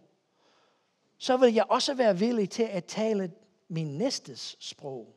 så 1.19 1.37
vil 1.37 1.55
jeg 1.55 1.65
også 1.69 1.95
være 1.95 2.19
villig 2.19 2.51
til 2.51 2.63
at 2.63 2.85
tale 2.85 3.33
min 3.69 3.99
næstes 3.99 4.57
sprog. 4.61 5.17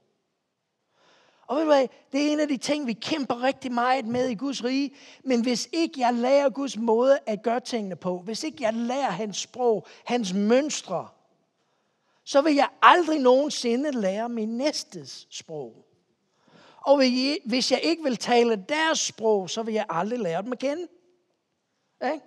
Og 1.48 1.56
ved 1.56 1.64
du 1.64 1.70
hvad, 1.70 1.88
det 2.12 2.28
er 2.28 2.32
en 2.32 2.40
af 2.40 2.48
de 2.48 2.58
ting, 2.58 2.88
vi 2.88 2.94
kæmper 2.94 3.44
rigtig 3.44 3.72
meget 3.72 4.06
med 4.06 4.30
i 4.30 4.36
Guds 4.36 4.64
rige. 4.64 4.92
Men 5.24 5.42
hvis 5.42 5.70
ikke 5.74 6.00
jeg 6.00 6.14
lærer 6.14 6.50
Guds 6.50 6.78
måde 6.78 7.20
at 7.26 7.44
gøre 7.44 7.60
tingene 7.60 7.96
på, 7.96 8.20
hvis 8.20 8.44
ikke 8.44 8.64
jeg 8.64 8.74
lærer 8.74 9.12
hans 9.12 9.38
sprog, 9.38 9.88
hans 10.06 10.34
mønstre, 10.34 11.08
så 12.30 12.42
vil 12.42 12.56
jeg 12.56 12.70
aldrig 12.82 13.20
nogensinde 13.20 13.92
lære 13.92 14.30
min 14.30 14.58
næstes 14.58 15.28
sprog. 15.30 15.86
Og 16.82 16.98
hvis 17.46 17.72
jeg 17.72 17.80
ikke 17.84 18.04
vil 18.04 18.18
tale 18.18 18.66
deres 18.70 19.00
sprog, 19.00 19.50
så 19.50 19.64
vil 19.64 19.74
jeg 19.74 19.86
aldrig 19.90 20.20
lære 20.20 20.42
dem 20.42 20.52
at 20.52 20.60
kende. 20.60 20.88
Ikke? 22.04 22.26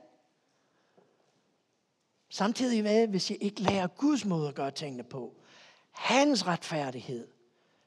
Samtidig 2.30 2.82
med, 2.82 3.08
hvis 3.08 3.30
jeg 3.30 3.38
ikke 3.40 3.62
lærer 3.62 3.86
Guds 3.86 4.24
måde 4.24 4.48
at 4.48 4.54
gøre 4.54 4.70
tingene 4.70 5.02
på, 5.02 5.34
hans 5.90 6.46
retfærdighed, 6.46 7.28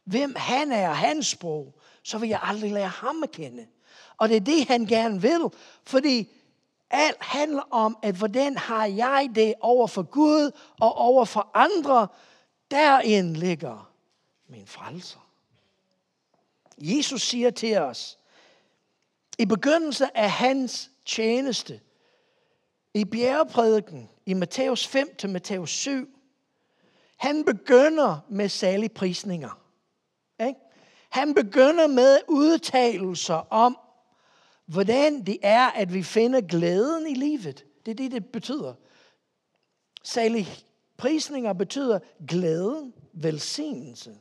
hvem 0.04 0.36
han 0.36 0.72
er, 0.72 0.92
hans 0.92 1.28
sprog, 1.28 1.80
så 2.04 2.18
vil 2.18 2.30
jeg 2.30 2.40
aldrig 2.44 2.72
lære 2.72 2.88
ham 2.88 3.24
at 3.24 3.32
kende. 3.32 3.68
Og 4.18 4.30
det 4.30 4.36
er 4.36 4.42
det, 4.42 4.68
han 4.68 4.86
gerne 4.86 5.22
vil, 5.22 5.50
fordi 5.84 6.35
alt 6.96 7.24
handler 7.24 7.64
om, 7.72 7.98
at 8.02 8.16
hvordan 8.16 8.58
har 8.58 8.86
jeg 8.86 9.30
det 9.36 9.54
over 9.62 9.88
for 9.88 10.04
Gud 10.04 10.52
og 10.82 10.96
over 10.96 11.26
for 11.26 11.52
andre. 11.54 12.08
Derind 12.72 13.36
ligger 13.36 13.92
min 14.48 14.68
frelser. 14.68 15.20
Jesus 16.78 17.22
siger 17.22 17.50
til 17.50 17.78
os, 17.78 18.20
i 19.40 19.46
begyndelsen 19.46 20.08
af 20.16 20.32
hans 20.32 20.92
tjeneste, 21.06 21.80
i 22.94 23.06
bjergeprædiken, 23.06 24.10
i 24.26 24.34
Matthæus 24.34 24.88
5 24.88 25.16
til 25.18 25.30
Matthæus 25.30 25.70
7, 25.70 26.08
han 27.18 27.46
begynder 27.46 28.20
med 28.30 28.50
særlige 28.50 28.90
prisninger. 28.90 29.62
Ikke? 30.40 30.60
Han 31.10 31.34
begynder 31.34 31.88
med 31.88 32.20
udtalelser 32.28 33.48
om, 33.50 33.78
hvordan 34.66 35.26
det 35.26 35.38
er, 35.42 35.66
at 35.66 35.94
vi 35.94 36.04
finder 36.04 36.42
glæden 36.42 37.08
i 37.08 37.14
livet. 37.14 37.66
Det 37.86 37.92
er 37.92 37.96
det, 37.96 38.12
det 38.12 38.26
betyder. 38.26 38.74
Særlig 40.04 40.48
prisninger 40.98 41.54
betyder 41.54 42.00
glæden, 42.28 42.94
velsignelse. 43.14 44.18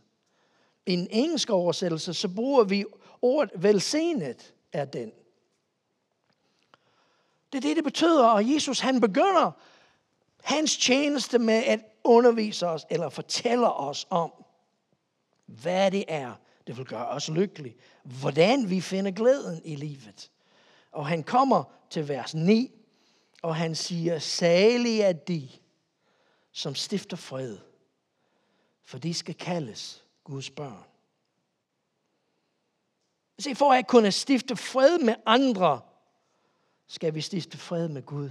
I 0.87 0.93
en 0.93 1.09
engelsk 1.11 1.51
oversættelse, 1.51 2.15
så 2.15 2.29
bruger 2.29 2.65
vi 2.65 2.85
ordet 3.23 3.51
velsignet 3.63 4.55
er 4.73 4.85
den. 4.85 5.13
Det 7.53 7.59
er 7.59 7.69
det, 7.69 7.77
det 7.77 7.85
betyder, 7.85 8.27
og 8.27 8.55
Jesus 8.55 8.81
han 8.81 9.01
begynder 9.01 9.51
hans 10.43 10.77
tjeneste 10.77 11.39
med 11.39 11.55
at 11.55 11.81
undervise 12.05 12.67
os, 12.67 12.87
eller 12.91 13.09
fortælle 13.09 13.73
os 13.73 14.07
om, 14.11 14.33
hvad 15.47 15.91
det 15.91 16.05
er, 16.09 16.33
det 16.67 16.77
vil 16.77 16.87
gøre 16.87 17.09
os 17.09 17.29
lykkelige. 17.29 17.77
Hvordan 18.03 18.71
vi 18.71 18.81
finder 18.81 19.11
glæden 19.11 19.61
i 19.65 19.75
livet. 19.75 20.31
Og 20.95 21.07
han 21.07 21.23
kommer 21.23 21.65
til 21.91 22.09
vers 22.09 22.35
9, 22.35 22.71
og 23.43 23.57
han 23.57 23.75
siger, 23.75 24.19
salige 24.19 25.03
er 25.03 25.13
de, 25.13 25.49
som 26.53 26.75
stifter 26.75 27.17
fred, 27.17 27.59
for 28.85 28.99
de 28.99 29.15
skal 29.15 29.35
kaldes 29.35 30.05
Guds 30.25 30.51
børn. 30.51 30.85
Se, 33.39 33.55
for 33.55 33.73
at 33.73 33.87
kunne 33.87 34.13
stifte 34.13 34.57
fred 34.57 34.99
med 34.99 35.15
andre, 35.27 35.81
skal 36.87 37.15
vi 37.15 37.21
stifte 37.21 37.59
fred 37.59 37.89
med 37.89 38.03
Gud. 38.03 38.31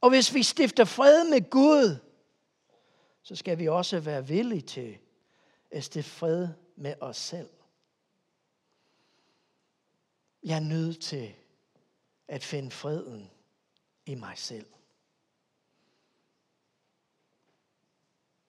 Og 0.00 0.08
hvis 0.10 0.34
vi 0.34 0.42
stifter 0.42 0.84
fred 0.84 1.30
med 1.30 1.50
Gud, 1.50 1.96
så 3.22 3.36
skal 3.36 3.58
vi 3.58 3.68
også 3.68 4.00
være 4.00 4.26
villige 4.26 4.60
til 4.60 4.98
at 5.70 5.84
stifte 5.84 6.10
fred 6.10 6.48
med 6.76 6.94
os 7.00 7.16
selv. 7.16 7.48
Jeg 10.44 10.56
er 10.56 10.60
nødt 10.60 11.00
til 11.00 11.34
at 12.28 12.44
finde 12.44 12.70
freden 12.70 13.30
i 14.06 14.14
mig 14.14 14.32
selv. 14.36 14.66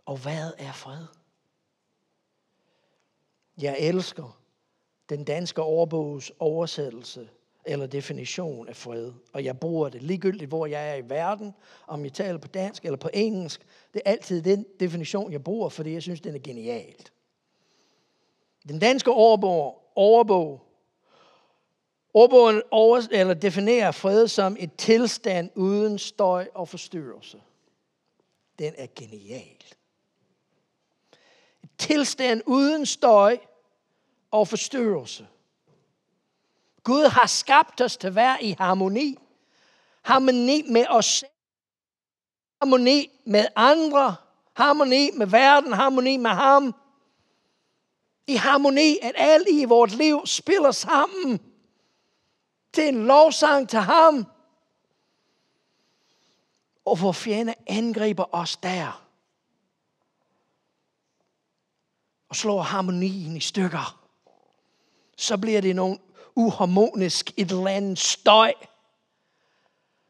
Og 0.05 0.17
hvad 0.17 0.51
er 0.57 0.71
fred? 0.71 1.05
Jeg 3.61 3.77
elsker 3.79 4.41
den 5.09 5.23
danske 5.23 5.61
overbogs 5.61 6.31
oversættelse 6.39 7.29
eller 7.65 7.87
definition 7.87 8.67
af 8.67 8.75
fred. 8.75 9.13
Og 9.33 9.43
jeg 9.43 9.59
bruger 9.59 9.89
det 9.89 10.03
ligegyldigt, 10.03 10.47
hvor 10.47 10.65
jeg 10.65 10.89
er 10.89 10.95
i 10.95 11.09
verden, 11.09 11.53
om 11.87 12.03
jeg 12.03 12.13
taler 12.13 12.37
på 12.37 12.47
dansk 12.47 12.85
eller 12.85 12.97
på 12.97 13.09
engelsk. 13.13 13.65
Det 13.93 14.01
er 14.05 14.11
altid 14.11 14.41
den 14.41 14.65
definition, 14.79 15.31
jeg 15.31 15.43
bruger, 15.43 15.69
fordi 15.69 15.93
jeg 15.93 16.01
synes, 16.01 16.21
den 16.21 16.35
er 16.35 16.39
genialt. 16.39 17.13
Den 18.67 18.79
danske 18.79 19.11
overbog, 19.11 19.91
overbog 19.95 20.65
Ordbogen 22.17 22.61
over, 22.71 23.07
eller 23.11 23.33
definerer 23.33 23.91
fred 23.91 24.27
som 24.27 24.55
et 24.59 24.75
tilstand 24.77 25.49
uden 25.55 25.99
støj 25.99 26.47
og 26.53 26.69
forstyrrelse. 26.69 27.41
Den 28.59 28.73
er 28.77 28.87
genial. 28.95 29.63
Et 31.63 31.69
tilstand 31.77 32.41
uden 32.45 32.85
støj 32.85 33.37
og 34.31 34.47
forstyrrelse. 34.47 35.27
Gud 36.83 37.09
har 37.09 37.27
skabt 37.27 37.81
os 37.81 37.97
til 37.97 38.07
at 38.07 38.15
være 38.15 38.43
i 38.43 38.55
harmoni. 38.59 39.17
Harmoni 40.01 40.61
med 40.61 40.85
os 40.89 41.05
selv. 41.05 41.31
Harmoni 42.61 43.09
med 43.25 43.45
andre. 43.55 44.15
Harmoni 44.53 45.09
med 45.13 45.27
verden. 45.27 45.73
Harmoni 45.73 46.17
med 46.17 46.31
ham. 46.31 46.75
I 48.27 48.35
harmoni, 48.35 48.97
at 49.01 49.13
alt 49.15 49.47
i 49.51 49.65
vores 49.65 49.93
liv 49.93 50.21
spiller 50.25 50.71
sammen 50.71 51.39
til 52.75 52.87
en 52.87 53.05
lovsang 53.05 53.69
til 53.69 53.79
ham. 53.79 54.25
Og 56.85 56.95
hvor 56.99 57.11
fjende 57.11 57.53
angriber 57.67 58.35
os 58.35 58.57
der. 58.57 59.05
Og 62.29 62.35
slår 62.35 62.61
harmonien 62.61 63.37
i 63.37 63.39
stykker. 63.39 64.01
Så 65.17 65.37
bliver 65.37 65.61
det 65.61 65.75
nogen 65.75 65.99
uharmonisk 66.35 67.31
et 67.37 67.51
eller 67.51 67.67
andet 67.67 67.99
støj. 67.99 68.53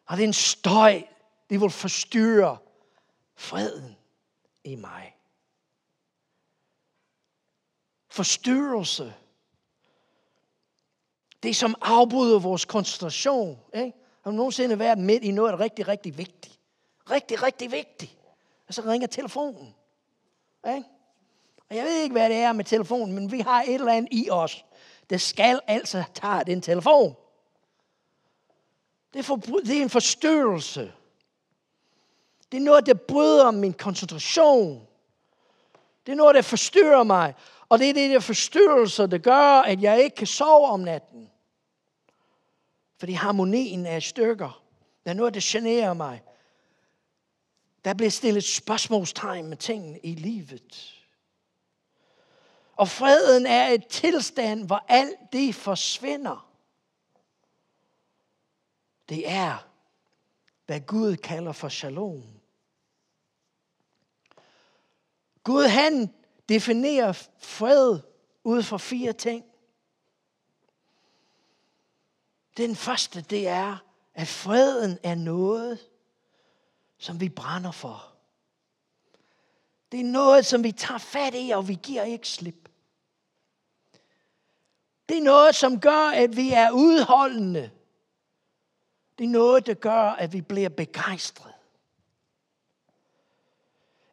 Og 0.06 0.18
den 0.18 0.34
støj, 0.34 1.04
det 1.50 1.62
vil 1.62 1.70
forstyrre 1.70 2.58
freden 3.36 3.96
i 4.64 4.76
mig. 4.76 5.16
Forstyrrelse 8.10 9.14
det, 11.46 11.56
som 11.56 11.76
afbryder 11.82 12.40
vores 12.40 12.66
koncentration. 12.66 13.60
Ikke? 13.76 13.94
Har 14.24 14.32
du 14.32 14.38
nogensinde 14.38 14.80
været 14.80 14.98
midt 14.98 15.24
i 15.24 15.32
noget 15.32 15.60
rigtig, 15.60 15.88
rigtig 15.88 16.18
vigtigt? 16.18 16.60
Rigtig, 17.12 17.44
rigtig 17.44 17.72
vigtigt. 17.72 18.18
Og 18.68 18.74
så 18.74 18.82
ringer 18.82 19.08
telefonen. 19.08 19.76
Ikke? 20.68 20.84
Og 21.70 21.76
jeg 21.76 21.86
ved 21.86 22.02
ikke, 22.02 22.14
hvad 22.14 22.30
det 22.30 22.38
er 22.38 22.54
med 22.54 22.66
telefonen, 22.66 23.16
men 23.16 23.32
vi 23.32 23.40
har 23.40 23.62
et 23.62 23.74
eller 23.74 23.94
andet 23.94 24.14
i 24.14 24.30
os. 24.30 24.66
Det 25.10 25.22
skal 25.22 25.60
altså 25.68 26.04
tage 26.14 26.44
den 26.44 26.62
telefon. 26.62 27.16
Det 29.14 29.20
er, 29.20 29.24
for, 29.24 29.36
det 29.36 29.78
er 29.78 29.82
en 29.82 29.90
forstyrrelse. 29.90 30.94
Det 32.52 32.58
er 32.58 32.62
noget, 32.62 32.86
der 32.86 32.94
bryder 32.94 33.52
min 33.52 33.74
koncentration. 33.74 34.88
Det 36.06 36.12
er 36.12 36.16
noget, 36.16 36.36
der 36.36 36.42
forstyrrer 36.42 37.04
mig. 37.04 37.34
Og 37.70 37.80
det 37.80 37.90
er 37.90 37.94
det 37.94 38.10
der 38.10 38.20
forstyrrelse, 38.20 39.08
der 39.08 39.18
gør, 39.18 39.62
at 39.62 39.82
jeg 39.82 40.04
ikke 40.04 40.16
kan 40.16 40.28
sove 40.28 40.68
om 40.68 40.80
natten. 40.80 41.30
Fordi 42.98 43.14
harmonien 43.14 43.86
er 43.86 43.98
i 43.98 44.02
stykker. 44.02 44.64
Der 45.04 45.12
er 45.12 45.16
noget, 45.16 45.34
der 45.34 45.40
generer 45.44 45.94
mig. 45.94 46.24
Der 47.86 47.94
bliver 47.94 48.10
stillet 48.10 48.44
spørgsmålstegn 48.44 49.48
med 49.48 49.58
tingene 49.58 50.00
i 50.00 50.16
livet. 50.16 51.02
Og 52.76 52.90
freden 52.90 53.46
er 53.46 53.68
et 53.68 53.88
tilstand, 53.88 54.66
hvor 54.66 54.86
alt 54.88 55.20
det 55.34 55.56
forsvinder. 55.56 56.52
Det 59.10 59.30
er, 59.30 59.68
hvad 60.66 60.80
Gud 60.80 61.16
kalder 61.16 61.52
for 61.52 61.70
shalom. 61.70 62.24
Gud 65.44 65.64
han 65.64 66.14
definerer 66.50 67.28
fred 67.38 68.00
ud 68.44 68.64
fra 68.64 68.78
fire 68.78 69.14
ting. 69.14 69.46
Den 72.58 72.76
første, 72.76 73.22
det 73.22 73.48
er, 73.48 73.78
at 74.14 74.28
freden 74.28 75.00
er 75.04 75.16
noget, 75.16 75.80
som 76.98 77.20
vi 77.20 77.30
brænder 77.30 77.72
for. 77.72 78.12
Det 79.92 80.00
er 80.00 80.04
noget, 80.04 80.46
som 80.46 80.64
vi 80.64 80.72
tager 80.72 80.98
fat 80.98 81.34
i, 81.36 81.52
og 81.56 81.68
vi 81.68 81.80
giver 81.84 82.04
ikke 82.04 82.28
slip. 82.28 82.70
Det 85.10 85.18
er 85.18 85.22
noget, 85.22 85.56
som 85.56 85.80
gør, 85.80 86.10
at 86.10 86.38
vi 86.38 86.52
er 86.52 86.72
udholdende. 86.72 87.72
Det 89.18 89.24
er 89.24 89.30
noget, 89.30 89.68
der 89.68 89.74
gør, 89.74 90.02
at 90.02 90.34
vi 90.34 90.42
bliver 90.42 90.70
begejstret. 90.70 91.54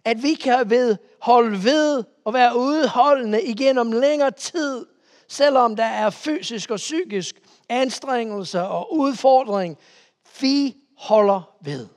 At 0.04 0.22
vi 0.22 0.34
kan 0.34 0.70
ved 0.70 0.96
holde 1.20 1.64
ved 1.64 2.04
og 2.24 2.34
være 2.34 2.56
udholdende 2.56 3.42
igennem 3.42 3.92
længere 3.92 4.30
tid, 4.30 4.86
selvom 5.28 5.76
der 5.76 5.84
er 5.84 6.10
fysisk 6.10 6.70
og 6.70 6.76
psykisk 6.76 7.40
anstrengelse 7.72 8.62
og 8.62 8.94
udfordring. 8.94 9.78
Vi 10.40 10.76
holder 10.96 11.56
ved. 11.60 11.88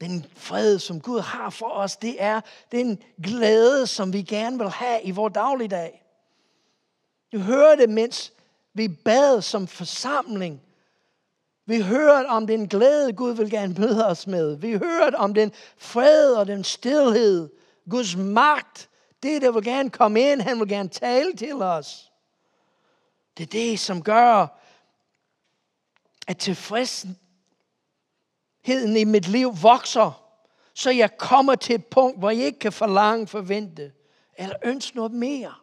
Den 0.00 0.26
fred, 0.36 0.78
som 0.78 1.00
Gud 1.00 1.20
har 1.20 1.50
for 1.50 1.70
os, 1.70 1.96
det 1.96 2.22
er 2.22 2.40
den 2.72 3.02
glæde, 3.22 3.86
som 3.86 4.12
vi 4.12 4.22
gerne 4.22 4.58
vil 4.58 4.68
have 4.68 5.02
i 5.02 5.10
vores 5.10 5.32
dagligdag. 5.32 6.02
Du 7.32 7.38
hører 7.38 7.76
det, 7.76 7.90
mens 7.90 8.32
vi 8.74 8.88
bad 8.88 9.42
som 9.42 9.66
forsamling. 9.66 10.62
Vi 11.66 11.80
hørte 11.80 12.26
om 12.26 12.46
den 12.46 12.68
glæde, 12.68 13.12
Gud 13.12 13.32
vil 13.32 13.50
gerne 13.50 13.74
møde 13.78 14.06
os 14.06 14.26
med. 14.26 14.56
Vi 14.56 14.72
hørte 14.72 15.14
om 15.14 15.34
den 15.34 15.52
fred 15.78 16.34
og 16.34 16.46
den 16.46 16.64
stillhed, 16.64 17.50
Guds 17.90 18.16
magt. 18.16 18.88
Det, 19.26 19.42
der 19.42 19.52
vil 19.52 19.64
gerne 19.64 19.90
komme 19.90 20.20
ind, 20.20 20.40
han 20.40 20.60
vil 20.60 20.68
gerne 20.68 20.88
tale 20.88 21.36
til 21.36 21.54
os. 21.54 22.12
Det 23.36 23.42
er 23.42 23.46
det, 23.46 23.80
som 23.80 24.02
gør, 24.02 24.46
at 26.26 26.38
tilfredsheden 26.38 27.16
i 28.96 29.04
mit 29.04 29.28
liv 29.28 29.52
vokser, 29.62 30.22
så 30.74 30.90
jeg 30.90 31.18
kommer 31.18 31.54
til 31.54 31.74
et 31.74 31.86
punkt, 31.86 32.18
hvor 32.18 32.30
jeg 32.30 32.46
ikke 32.46 32.58
kan 32.58 32.72
forlange, 32.72 33.26
forvente 33.26 33.92
eller 34.38 34.56
ønske 34.64 34.96
noget 34.96 35.12
mere. 35.12 35.54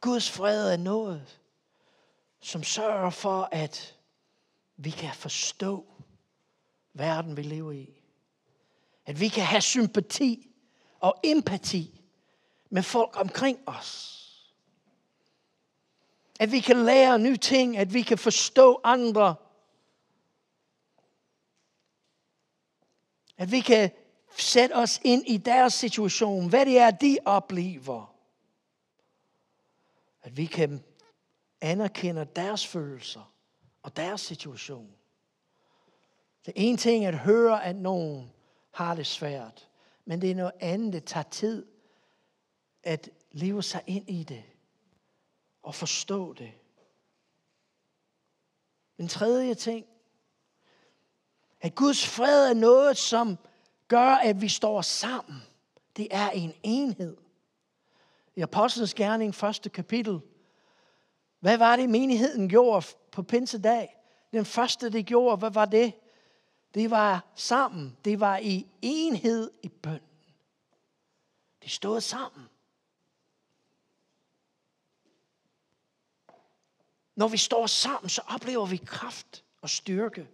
Guds 0.00 0.30
fred 0.30 0.72
er 0.72 0.76
noget, 0.76 1.40
som 2.40 2.62
sørger 2.62 3.10
for, 3.10 3.48
at 3.52 3.96
vi 4.76 4.90
kan 4.90 5.14
forstå 5.14 5.95
verden, 6.98 7.36
vi 7.36 7.42
lever 7.42 7.72
i. 7.72 8.02
At 9.06 9.20
vi 9.20 9.28
kan 9.28 9.44
have 9.44 9.62
sympati 9.62 10.50
og 11.00 11.14
empati 11.24 12.00
med 12.70 12.82
folk 12.82 13.20
omkring 13.20 13.58
os. 13.66 14.12
At 16.40 16.52
vi 16.52 16.60
kan 16.60 16.84
lære 16.84 17.18
nye 17.18 17.36
ting, 17.36 17.76
at 17.76 17.94
vi 17.94 18.02
kan 18.02 18.18
forstå 18.18 18.80
andre. 18.84 19.34
At 23.36 23.52
vi 23.52 23.60
kan 23.60 23.90
sætte 24.38 24.72
os 24.72 25.00
ind 25.04 25.24
i 25.26 25.36
deres 25.36 25.74
situation, 25.74 26.48
hvad 26.48 26.66
det 26.66 26.78
er, 26.78 26.90
de 26.90 27.18
oplever. 27.24 28.14
At 30.22 30.36
vi 30.36 30.46
kan 30.46 30.84
anerkende 31.60 32.24
deres 32.36 32.66
følelser 32.66 33.32
og 33.82 33.96
deres 33.96 34.20
situation. 34.20 34.95
Det 36.46 36.52
er 36.56 36.60
en 36.70 36.76
ting 36.76 37.04
at 37.04 37.18
høre, 37.18 37.64
at 37.64 37.76
nogen 37.76 38.32
har 38.70 38.94
det 38.94 39.06
svært, 39.06 39.68
men 40.04 40.20
det 40.20 40.30
er 40.30 40.34
noget 40.34 40.52
andet, 40.60 40.92
det 40.92 41.04
tager 41.04 41.24
tid 41.24 41.66
at 42.82 43.10
leve 43.32 43.62
sig 43.62 43.82
ind 43.86 44.10
i 44.10 44.22
det 44.22 44.42
og 45.62 45.74
forstå 45.74 46.32
det. 46.32 46.52
En 48.98 49.08
tredje 49.08 49.54
ting, 49.54 49.86
at 51.60 51.74
Guds 51.74 52.06
fred 52.06 52.50
er 52.50 52.54
noget, 52.54 52.96
som 52.96 53.38
gør, 53.88 54.10
at 54.10 54.40
vi 54.40 54.48
står 54.48 54.82
sammen. 54.82 55.42
Det 55.96 56.08
er 56.10 56.30
en 56.30 56.54
enhed. 56.62 57.16
I 58.36 58.40
Apostlenes 58.40 58.94
Gerning, 58.94 59.34
første 59.34 59.68
kapitel. 59.68 60.20
Hvad 61.40 61.58
var 61.58 61.76
det, 61.76 61.90
menigheden 61.90 62.48
gjorde 62.48 62.86
på 63.12 63.22
pinsedag? 63.22 63.96
Den 64.32 64.44
første, 64.44 64.92
det 64.92 65.06
gjorde, 65.06 65.36
hvad 65.36 65.50
var 65.50 65.64
det? 65.64 65.92
Det 66.76 66.90
var 66.90 67.24
sammen. 67.34 67.96
Det 68.04 68.20
var 68.20 68.36
i 68.36 68.66
enhed 68.82 69.50
i 69.62 69.68
bøn. 69.68 70.00
De 71.62 71.70
stod 71.70 72.00
sammen. 72.00 72.48
Når 77.14 77.28
vi 77.28 77.36
står 77.36 77.66
sammen, 77.66 78.08
så 78.08 78.22
oplever 78.26 78.66
vi 78.66 78.76
kraft 78.76 79.44
og 79.62 79.70
styrke. 79.70 80.28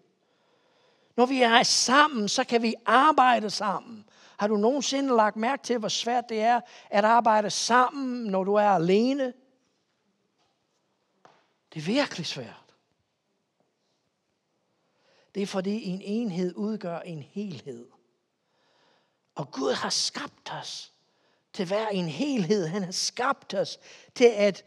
Når 1.17 1.27
vi 1.27 1.43
er 1.43 1.63
sammen, 1.63 2.29
så 2.29 2.45
kan 2.45 2.63
vi 2.63 2.75
arbejde 2.87 3.51
sammen. 3.51 4.09
Har 4.37 4.49
du 4.49 4.57
nogensinde 4.57 5.17
lagt 5.17 5.37
mærke 5.37 5.63
til, 5.63 5.79
hvor 5.79 5.89
svært 5.89 6.29
det 6.29 6.41
er 6.41 6.61
at 6.91 7.05
arbejde 7.05 7.51
sammen, 7.51 8.25
når 8.25 8.45
du 8.45 8.55
er 8.55 8.69
alene? 8.69 9.33
Det 11.75 11.81
er 11.81 11.87
virkelig 11.87 12.27
svært. 12.27 12.62
Det 15.35 15.43
er 15.43 15.47
fordi 15.47 15.85
en 15.85 16.01
enhed 16.05 16.55
udgør 16.57 16.99
en 16.99 17.23
helhed. 17.23 17.87
Og 19.35 19.51
Gud 19.51 19.73
har 19.73 19.91
skabt 19.91 20.53
os 20.61 20.93
til 21.53 21.63
at 21.63 21.71
være 21.71 21.95
en 21.95 22.09
helhed. 22.09 22.67
Han 22.67 22.83
har 22.83 22.93
skabt 22.93 23.55
os 23.55 23.81
til 24.15 24.33
at, 24.37 24.65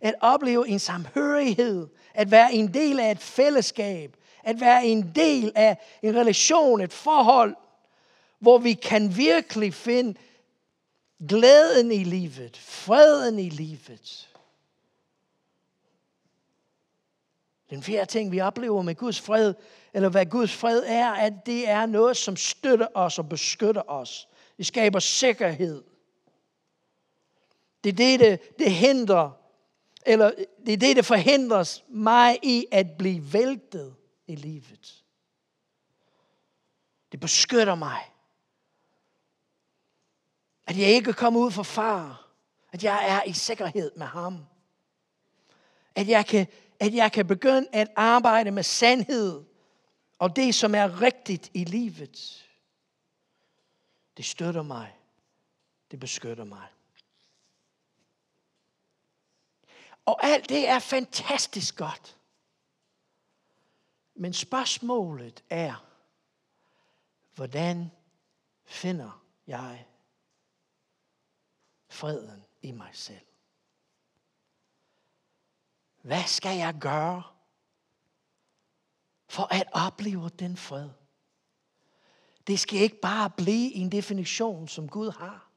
at 0.00 0.14
opleve 0.20 0.68
en 0.68 0.78
samhørighed, 0.78 1.88
at 2.14 2.30
være 2.30 2.54
en 2.54 2.74
del 2.74 3.00
af 3.00 3.10
et 3.10 3.20
fællesskab, 3.20 4.16
at 4.42 4.60
være 4.60 4.86
en 4.86 5.12
del 5.14 5.52
af 5.54 5.78
en 6.02 6.16
relation, 6.16 6.80
et 6.80 6.92
forhold, 6.92 7.56
hvor 8.38 8.58
vi 8.58 8.72
kan 8.72 9.16
virkelig 9.16 9.74
finde 9.74 10.18
glæden 11.28 11.92
i 11.92 12.04
livet, 12.04 12.56
freden 12.56 13.38
i 13.38 13.48
livet. 13.48 14.28
Den 17.70 17.82
fjerde 17.82 18.10
ting, 18.10 18.32
vi 18.32 18.40
oplever 18.40 18.82
med 18.82 18.94
Guds 18.94 19.20
fred, 19.20 19.54
eller 19.92 20.08
hvad 20.08 20.26
Guds 20.26 20.52
fred 20.52 20.82
er, 20.86 21.10
at 21.10 21.32
det 21.46 21.68
er 21.68 21.86
noget, 21.86 22.16
som 22.16 22.36
støtter 22.36 22.86
os 22.94 23.18
og 23.18 23.28
beskytter 23.28 23.90
os. 23.90 24.28
Det 24.56 24.66
skaber 24.66 24.98
sikkerhed. 24.98 25.84
Det 27.84 27.90
er 27.90 27.96
det, 27.96 28.20
det, 28.20 28.58
det 28.58 28.72
hindrer, 28.72 29.30
eller 30.06 30.30
det 30.66 30.72
er 30.72 30.76
det, 30.76 30.96
det 30.96 31.04
forhindrer 31.04 31.80
mig 31.88 32.38
i 32.42 32.66
at 32.72 32.86
blive 32.98 33.32
væltet 33.32 33.94
i 34.26 34.34
livet. 34.34 35.04
Det 37.12 37.20
beskytter 37.20 37.74
mig. 37.74 38.12
At 40.66 40.78
jeg 40.78 40.88
ikke 40.88 41.12
kommer 41.12 41.40
ud 41.40 41.50
for 41.50 41.62
far. 41.62 42.28
At 42.72 42.84
jeg 42.84 43.08
er 43.08 43.22
i 43.22 43.32
sikkerhed 43.32 43.90
med 43.96 44.06
ham. 44.06 44.38
At 45.94 46.08
jeg 46.08 46.26
kan, 46.26 46.46
at 46.80 46.94
jeg 46.94 47.12
kan 47.12 47.26
begynde 47.26 47.68
at 47.72 47.88
arbejde 47.96 48.50
med 48.50 48.62
sandhed 48.62 49.44
og 50.18 50.36
det, 50.36 50.54
som 50.54 50.74
er 50.74 51.02
rigtigt 51.02 51.50
i 51.54 51.64
livet. 51.64 52.48
Det 54.16 54.24
støtter 54.24 54.62
mig. 54.62 54.98
Det 55.90 56.00
beskytter 56.00 56.44
mig. 56.44 56.68
Og 60.04 60.24
alt 60.24 60.48
det 60.48 60.68
er 60.68 60.78
fantastisk 60.78 61.76
godt. 61.76 62.16
Men 64.14 64.32
spørgsmålet 64.32 65.44
er, 65.50 65.86
hvordan 67.34 67.90
finder 68.64 69.24
jeg 69.46 69.86
freden 71.88 72.44
i 72.62 72.72
mig 72.72 72.90
selv? 72.92 73.26
Hvad 76.06 76.22
skal 76.26 76.56
jeg 76.56 76.74
gøre 76.80 77.22
for 79.28 79.54
at 79.54 79.64
opleve 79.72 80.30
den 80.38 80.56
fred? 80.56 80.88
Det 82.46 82.60
skal 82.60 82.78
ikke 82.78 83.00
bare 83.00 83.30
blive 83.30 83.74
en 83.74 83.92
definition, 83.92 84.68
som 84.68 84.88
Gud 84.88 85.10
har. 85.18 85.50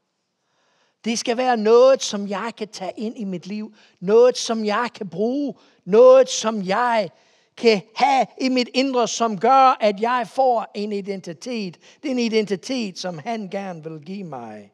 Det 1.06 1.20
skal 1.20 1.38
være 1.38 1.58
noget, 1.58 2.04
som 2.04 2.28
jeg 2.28 2.54
kan 2.58 2.68
tage 2.68 2.92
ind 2.98 3.18
i 3.18 3.24
mit 3.24 3.48
liv. 3.48 3.76
Noget, 4.00 4.38
som 4.38 4.66
jeg 4.66 4.90
kan 4.96 5.10
bruge. 5.10 5.54
Noget, 5.86 6.30
som 6.30 6.62
jeg 6.62 7.10
kan 7.58 7.82
have 7.96 8.26
i 8.42 8.50
mit 8.50 8.70
indre, 8.74 9.08
som 9.08 9.40
gør, 9.40 9.78
at 9.80 10.02
jeg 10.02 10.28
får 10.28 10.72
en 10.76 10.92
identitet. 10.92 11.78
Den 12.04 12.20
identitet, 12.20 13.00
som 13.00 13.18
han 13.18 13.50
gerne 13.50 13.84
vil 13.84 14.02
give 14.02 14.24
mig. 14.24 14.72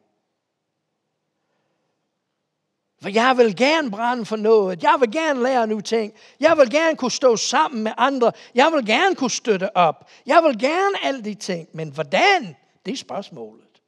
For 3.02 3.08
jeg 3.08 3.36
vil 3.36 3.56
gerne 3.56 3.90
brænde 3.90 4.24
for 4.26 4.36
noget. 4.36 4.82
Jeg 4.82 4.96
vil 5.00 5.12
gerne 5.12 5.42
lære 5.42 5.66
nye 5.66 5.80
ting. 5.80 6.14
Jeg 6.40 6.56
vil 6.56 6.70
gerne 6.70 6.96
kunne 6.96 7.10
stå 7.10 7.36
sammen 7.36 7.82
med 7.82 7.92
andre. 7.96 8.32
Jeg 8.54 8.72
vil 8.72 8.86
gerne 8.86 9.16
kunne 9.16 9.30
støtte 9.30 9.76
op. 9.76 10.10
Jeg 10.26 10.42
vil 10.42 10.58
gerne 10.58 11.04
alle 11.04 11.24
de 11.24 11.34
ting. 11.34 11.68
Men 11.72 11.90
hvordan? 11.90 12.56
Det 12.86 12.92
er 12.92 12.96
spørgsmålet. 12.96 13.82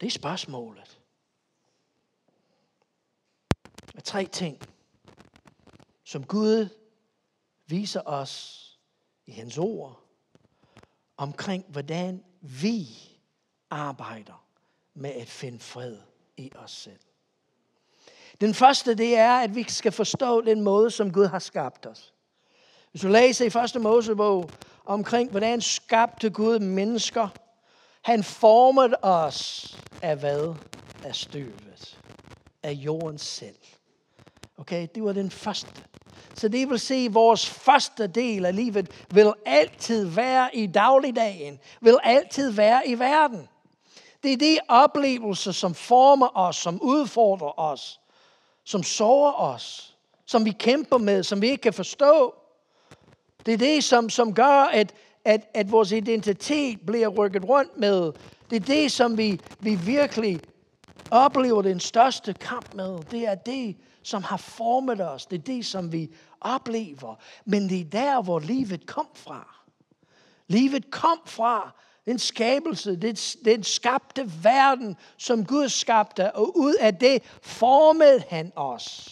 Det 0.00 0.06
er 0.06 0.10
spørgsmålet. 0.10 1.00
Der 3.92 3.98
er 3.98 4.00
tre 4.00 4.24
ting, 4.24 4.58
som 6.04 6.24
Gud 6.24 6.68
viser 7.66 8.00
os 8.06 8.64
i 9.26 9.30
hans 9.30 9.58
ord 9.58 10.00
omkring, 11.16 11.64
hvordan 11.68 12.24
vi 12.40 12.88
arbejder 13.70 14.46
med 14.94 15.10
at 15.10 15.28
finde 15.28 15.58
fred 15.58 15.98
i 16.36 16.52
os 16.54 16.70
selv. 16.70 17.00
Den 18.40 18.54
første, 18.54 18.94
det 18.94 19.16
er, 19.16 19.34
at 19.34 19.54
vi 19.54 19.64
skal 19.68 19.92
forstå 19.92 20.40
den 20.40 20.60
måde, 20.60 20.90
som 20.90 21.12
Gud 21.12 21.26
har 21.26 21.38
skabt 21.38 21.86
os. 21.86 22.12
Hvis 22.90 23.02
du 23.02 23.08
læser 23.08 23.44
i 23.44 23.50
første 23.50 23.78
Mosebog 23.78 24.50
omkring, 24.86 25.30
hvordan 25.30 25.60
skabte 25.60 26.30
Gud 26.30 26.58
mennesker, 26.58 27.28
han 28.02 28.24
formede 28.24 28.96
os 29.02 29.68
af 30.02 30.16
hvad? 30.16 30.54
Af 31.04 31.14
støvet. 31.14 31.98
Af 32.62 32.72
jorden 32.72 33.18
selv. 33.18 33.56
Okay, 34.58 34.88
det 34.94 35.04
var 35.04 35.12
den 35.12 35.30
første. 35.30 35.82
Så 36.34 36.48
det 36.48 36.70
vil 36.70 36.80
sige, 36.80 37.06
at 37.06 37.14
vores 37.14 37.50
første 37.50 38.06
del 38.06 38.46
af 38.46 38.56
livet 38.56 39.06
vil 39.10 39.32
altid 39.46 40.04
være 40.04 40.56
i 40.56 40.66
dagligdagen. 40.66 41.60
Vil 41.80 41.98
altid 42.02 42.50
være 42.50 42.88
i 42.88 42.98
verden. 42.98 43.48
Det 44.22 44.32
er 44.32 44.36
de 44.36 44.58
oplevelser, 44.68 45.52
som 45.52 45.74
former 45.74 46.28
os, 46.38 46.56
som 46.56 46.82
udfordrer 46.82 47.60
os, 47.60 48.00
som 48.64 48.82
sover 48.82 49.32
os, 49.32 49.96
som 50.26 50.44
vi 50.44 50.50
kæmper 50.50 50.98
med, 50.98 51.22
som 51.22 51.42
vi 51.42 51.48
ikke 51.48 51.62
kan 51.62 51.72
forstå. 51.72 52.34
Det 53.46 53.54
er 53.54 53.58
det, 53.58 53.84
som, 53.84 54.10
som 54.10 54.34
gør, 54.34 54.70
at, 54.72 54.94
at, 55.24 55.46
at 55.54 55.72
vores 55.72 55.92
identitet 55.92 56.80
bliver 56.86 57.08
rykket 57.08 57.48
rundt 57.48 57.78
med. 57.78 58.12
Det 58.50 58.56
er 58.56 58.66
det, 58.66 58.92
som 58.92 59.18
vi, 59.18 59.40
vi 59.60 59.74
virkelig 59.74 60.40
oplever 61.10 61.62
den 61.62 61.80
største 61.80 62.32
kamp 62.32 62.74
med. 62.74 62.98
Det 63.10 63.26
er 63.26 63.34
det, 63.34 63.76
som 64.02 64.22
har 64.22 64.36
formet 64.36 65.00
os. 65.00 65.26
Det 65.26 65.38
er 65.38 65.42
det, 65.42 65.66
som 65.66 65.92
vi 65.92 66.10
oplever. 66.40 67.14
Men 67.44 67.68
det 67.68 67.80
er 67.80 67.84
der, 67.84 68.22
hvor 68.22 68.38
livet 68.38 68.86
kom 68.86 69.08
fra. 69.14 69.54
Livet 70.48 70.90
kom 70.90 71.20
fra 71.26 71.74
en 72.06 72.18
skabelse, 72.18 72.96
det 72.96 73.36
den 73.44 73.64
skabte 73.64 74.44
verden, 74.44 74.96
som 75.16 75.46
Gud 75.46 75.68
skabte, 75.68 76.34
og 76.34 76.58
ud 76.58 76.74
af 76.74 76.96
det 76.96 77.22
formede 77.42 78.24
han 78.28 78.52
os. 78.56 79.10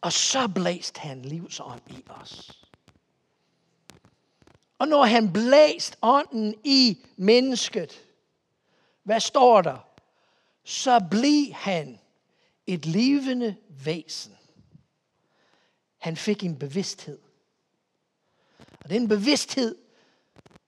Og 0.00 0.12
så 0.12 0.48
blæste 0.48 1.00
han 1.00 1.22
livsånd 1.22 1.80
i 1.90 2.04
os. 2.08 2.64
Og 4.78 4.88
når 4.88 5.04
han 5.04 5.32
blæste 5.32 5.96
ånden 6.02 6.54
i 6.64 7.04
mennesket, 7.16 8.04
hvad 9.02 9.20
står 9.20 9.62
der? 9.62 9.78
Så 10.64 11.00
blev 11.10 11.52
han 11.52 11.98
et 12.66 12.86
levende 12.86 13.56
væsen. 13.68 14.36
Han 15.98 16.16
fik 16.16 16.42
en 16.42 16.58
bevidsthed. 16.58 17.18
Og 18.84 18.90
den 18.90 19.08
bevidsthed, 19.08 19.76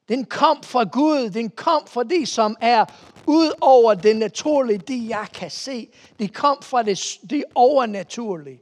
den 0.08 0.24
kom 0.24 0.62
fra 0.62 0.84
Gud. 0.84 1.30
Den 1.30 1.50
kom 1.50 1.86
fra 1.86 2.02
det, 2.02 2.28
som 2.28 2.56
er 2.60 2.84
ud 3.26 3.52
over 3.60 3.94
det 3.94 4.16
naturlige, 4.16 4.78
det 4.78 5.08
jeg 5.08 5.26
kan 5.34 5.50
se. 5.50 5.88
Det 6.18 6.34
kom 6.34 6.62
fra 6.62 6.82
det, 6.82 7.18
det 7.30 7.44
overnaturlige 7.54 8.60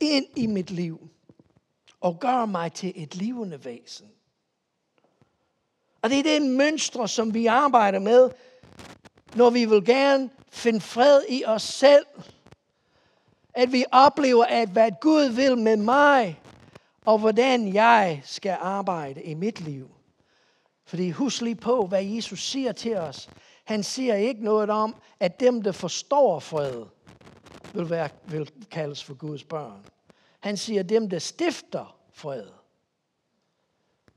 ind 0.00 0.26
i 0.36 0.46
mit 0.46 0.70
liv 0.70 1.08
og 2.00 2.20
gør 2.20 2.46
mig 2.46 2.72
til 2.72 2.92
et 2.96 3.16
levende 3.16 3.64
væsen. 3.64 4.06
Og 6.02 6.10
det 6.10 6.18
er 6.18 6.22
den 6.22 6.56
mønstre, 6.56 7.08
som 7.08 7.34
vi 7.34 7.46
arbejder 7.46 7.98
med, 7.98 8.30
når 9.34 9.50
vi 9.50 9.64
vil 9.64 9.84
gerne 9.84 10.30
finde 10.50 10.80
fred 10.80 11.22
i 11.28 11.44
os 11.44 11.62
selv. 11.62 12.06
At 13.54 13.72
vi 13.72 13.84
oplever, 13.92 14.44
at 14.44 14.68
hvad 14.68 14.90
Gud 15.00 15.24
vil 15.24 15.58
med 15.58 15.76
mig, 15.76 16.40
og 17.04 17.18
hvordan 17.18 17.74
jeg 17.74 18.22
skal 18.24 18.56
arbejde 18.60 19.22
i 19.22 19.34
mit 19.34 19.60
liv. 19.60 19.90
Fordi 20.90 21.10
husk 21.10 21.42
lige 21.42 21.54
på, 21.54 21.86
hvad 21.86 22.04
Jesus 22.04 22.42
siger 22.42 22.72
til 22.72 22.96
os. 22.96 23.30
Han 23.64 23.82
siger 23.82 24.14
ikke 24.14 24.44
noget 24.44 24.70
om, 24.70 24.96
at 25.20 25.40
dem, 25.40 25.62
der 25.62 25.72
forstår 25.72 26.38
fred, 26.38 26.86
vil, 27.74 27.90
være, 27.90 28.08
vil 28.24 28.52
kaldes 28.70 29.04
for 29.04 29.14
Guds 29.14 29.44
børn. 29.44 29.86
Han 30.40 30.56
siger, 30.56 30.82
dem, 30.82 31.10
der 31.10 31.18
stifter 31.18 31.96
fred. 32.12 32.46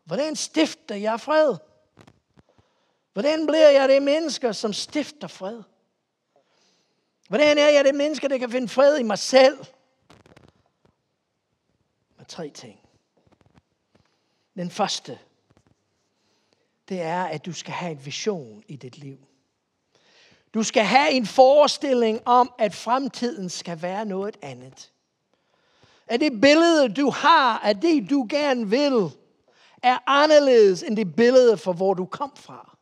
Hvordan 0.04 0.36
stifter 0.36 0.96
jeg 0.96 1.20
fred? 1.20 1.58
Hvordan 3.14 3.48
bliver 3.48 3.70
jeg 3.70 3.90
det 3.90 4.04
mennesker, 4.04 4.52
som 4.52 4.74
stifter 4.74 5.28
fred? 5.28 5.62
Hvordan 7.30 7.58
er 7.58 7.70
jeg 7.70 7.86
det 7.86 7.96
menneske, 7.96 8.30
der 8.30 8.38
kan 8.38 8.52
finde 8.52 8.68
fred 8.68 8.98
i 8.98 9.04
mig 9.04 9.20
selv? 9.20 9.58
Med 12.18 12.26
tre 12.26 12.50
ting. 12.50 12.80
Den 14.56 14.72
første, 14.72 15.20
det 16.90 17.02
er, 17.02 17.24
at 17.24 17.46
du 17.46 17.54
skal 17.54 17.74
have 17.74 17.92
en 17.92 18.06
vision 18.06 18.64
i 18.68 18.76
dit 18.76 18.98
liv. 18.98 19.18
Du 20.54 20.64
skal 20.64 20.84
have 20.84 21.12
en 21.12 21.26
forestilling 21.26 22.22
om, 22.26 22.54
at 22.60 22.74
fremtiden 22.76 23.50
skal 23.50 23.82
være 23.82 24.06
noget 24.06 24.38
andet. 24.42 24.92
At 26.08 26.20
det 26.20 26.42
billede, 26.42 26.94
du 26.94 27.10
har 27.10 27.60
af 27.60 27.80
det, 27.80 28.10
du 28.10 28.28
gerne 28.30 28.70
vil, 28.70 29.10
er 29.84 29.98
anderledes 30.08 30.84
end 30.84 30.98
det 30.98 31.16
billede 31.16 31.58
for, 31.58 31.74
hvor 31.74 31.94
du 31.94 32.06
kom 32.06 32.32
fra. 32.36 32.78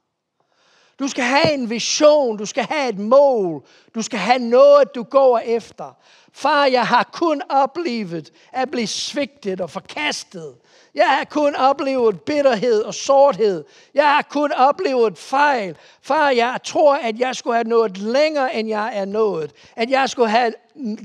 Du 1.00 1.08
skal 1.08 1.24
have 1.24 1.54
en 1.54 1.70
vision, 1.70 2.38
du 2.38 2.46
skal 2.46 2.64
have 2.64 2.90
et 2.90 3.00
mål, 3.00 3.66
du 3.96 4.02
skal 4.02 4.20
have 4.20 4.40
noget, 4.40 4.96
du 4.96 5.04
går 5.04 5.40
efter. 5.40 5.98
Far, 6.34 6.66
jeg 6.66 6.88
har 6.88 7.10
kun 7.14 7.42
oplevet 7.50 8.34
at 8.52 8.72
blive 8.72 8.88
svigtet 8.88 9.62
og 9.62 9.70
forkastet. 9.70 10.56
Jeg 10.96 11.08
har 11.08 11.24
kun 11.24 11.56
oplevet 11.56 12.22
bitterhed 12.22 12.82
og 12.82 12.94
sorthed. 12.94 13.66
Jeg 13.94 14.04
har 14.04 14.22
kun 14.22 14.52
oplevet 14.52 15.18
fejl. 15.18 15.78
Far, 16.02 16.30
jeg 16.30 16.60
tror, 16.64 16.96
at 16.96 17.20
jeg 17.20 17.36
skulle 17.36 17.54
have 17.56 17.68
nået 17.68 17.98
længere, 17.98 18.56
end 18.56 18.70
jeg 18.70 18.92
er 18.94 19.06
nået. 19.06 19.54
At 19.76 19.90
jeg 19.90 20.10
skulle 20.10 20.30
have 20.30 20.54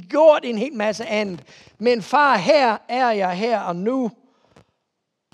gjort 0.08 0.44
en 0.44 0.58
hel 0.58 0.74
masse 0.74 1.06
andet. 1.06 1.42
Men 1.78 2.02
far, 2.02 2.36
her 2.36 2.76
er 2.88 3.10
jeg 3.10 3.36
her 3.36 3.60
og 3.60 3.76
nu. 3.76 4.10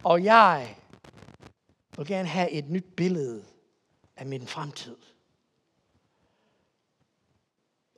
Og 0.05 0.25
jeg 0.25 0.77
vil 1.97 2.07
gerne 2.07 2.29
have 2.29 2.51
et 2.51 2.71
nyt 2.71 2.87
billede 2.97 3.43
af 4.17 4.27
min 4.27 4.47
fremtid. 4.47 4.97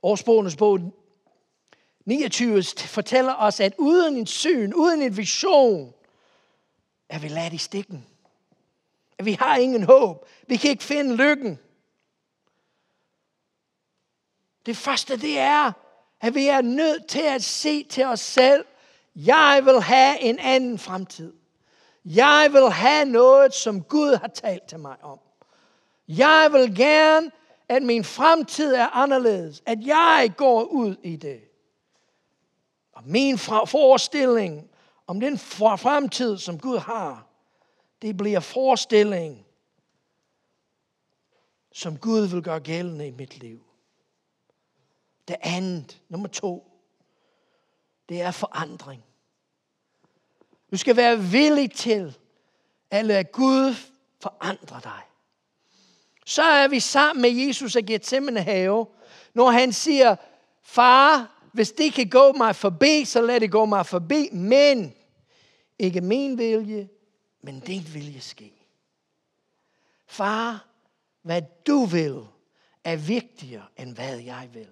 Årsbogenes 0.03 0.55
bog 0.55 0.79
29 2.05 2.63
fortæller 2.77 3.33
os, 3.33 3.59
at 3.59 3.73
uden 3.77 4.17
en 4.17 4.27
syn, 4.27 4.73
uden 4.73 5.01
en 5.01 5.17
vision, 5.17 5.93
er 7.09 7.19
vi 7.19 7.27
ladt 7.27 7.53
i 7.53 7.57
stikken. 7.57 8.07
At 9.17 9.25
vi 9.25 9.33
har 9.33 9.57
ingen 9.57 9.83
håb. 9.83 10.27
Vi 10.47 10.57
kan 10.57 10.69
ikke 10.69 10.83
finde 10.83 11.15
lykken. 11.15 11.59
Det 14.65 14.77
første, 14.77 15.17
det 15.17 15.39
er, 15.39 15.71
at 16.21 16.35
vi 16.35 16.47
er 16.47 16.61
nødt 16.61 17.07
til 17.07 17.21
at 17.21 17.43
se 17.43 17.83
til 17.83 18.05
os 18.05 18.19
selv. 18.19 18.65
Jeg 19.15 19.61
vil 19.63 19.81
have 19.81 20.21
en 20.21 20.39
anden 20.39 20.79
fremtid. 20.79 21.33
Jeg 22.05 22.49
vil 22.51 22.69
have 22.69 23.05
noget, 23.05 23.53
som 23.53 23.83
Gud 23.83 24.15
har 24.15 24.27
talt 24.27 24.63
til 24.63 24.79
mig 24.79 24.95
om. 25.01 25.19
Jeg 26.07 26.49
vil 26.51 26.75
gerne, 26.75 27.31
at 27.69 27.83
min 27.83 28.03
fremtid 28.03 28.73
er 28.73 28.87
anderledes. 28.87 29.63
At 29.65 29.77
jeg 29.85 30.33
går 30.37 30.63
ud 30.63 30.95
i 31.03 31.15
det. 31.15 31.41
Og 32.93 33.03
min 33.05 33.37
forestilling 33.37 34.69
om 35.07 35.19
den 35.19 35.37
fremtid, 35.37 36.37
som 36.37 36.59
Gud 36.59 36.77
har, 36.77 37.27
det 38.01 38.17
bliver 38.17 38.39
forestilling, 38.39 39.45
som 41.73 41.97
Gud 41.97 42.27
vil 42.27 42.43
gøre 42.43 42.59
gældende 42.59 43.07
i 43.07 43.11
mit 43.11 43.37
liv. 43.37 43.65
Det 45.27 45.35
andet, 45.41 46.01
nummer 46.09 46.27
to, 46.27 46.71
det 48.09 48.21
er 48.21 48.31
forandring. 48.31 49.05
Du 50.71 50.77
skal 50.77 50.95
være 50.95 51.19
villig 51.19 51.71
til 51.71 52.17
at 52.91 53.05
lade 53.05 53.23
Gud 53.23 53.75
forandre 54.21 54.79
dig. 54.83 55.01
Så 56.25 56.43
er 56.43 56.67
vi 56.67 56.79
sammen 56.79 57.21
med 57.21 57.29
Jesus 57.29 57.75
i 57.75 57.81
Gethsemane 57.81 58.41
have, 58.41 58.87
når 59.33 59.51
han 59.51 59.73
siger, 59.73 60.15
far, 60.63 61.34
hvis 61.55 61.71
det 61.71 61.93
kan 61.93 62.09
gå 62.09 62.31
mig 62.31 62.55
forbi, 62.55 63.05
så 63.05 63.21
lad 63.21 63.39
det 63.39 63.51
gå 63.51 63.65
mig 63.65 63.85
forbi. 63.85 64.29
Men 64.31 64.93
ikke 65.79 66.01
min 66.01 66.37
vilje, 66.37 66.89
men 67.41 67.59
din 67.59 67.87
vilje 67.93 68.21
ske. 68.21 68.51
Far, 70.07 70.65
hvad 71.21 71.41
du 71.67 71.85
vil, 71.85 72.21
er 72.83 72.95
vigtigere 72.95 73.63
end 73.77 73.95
hvad 73.95 74.19
jeg 74.19 74.49
vil. 74.53 74.67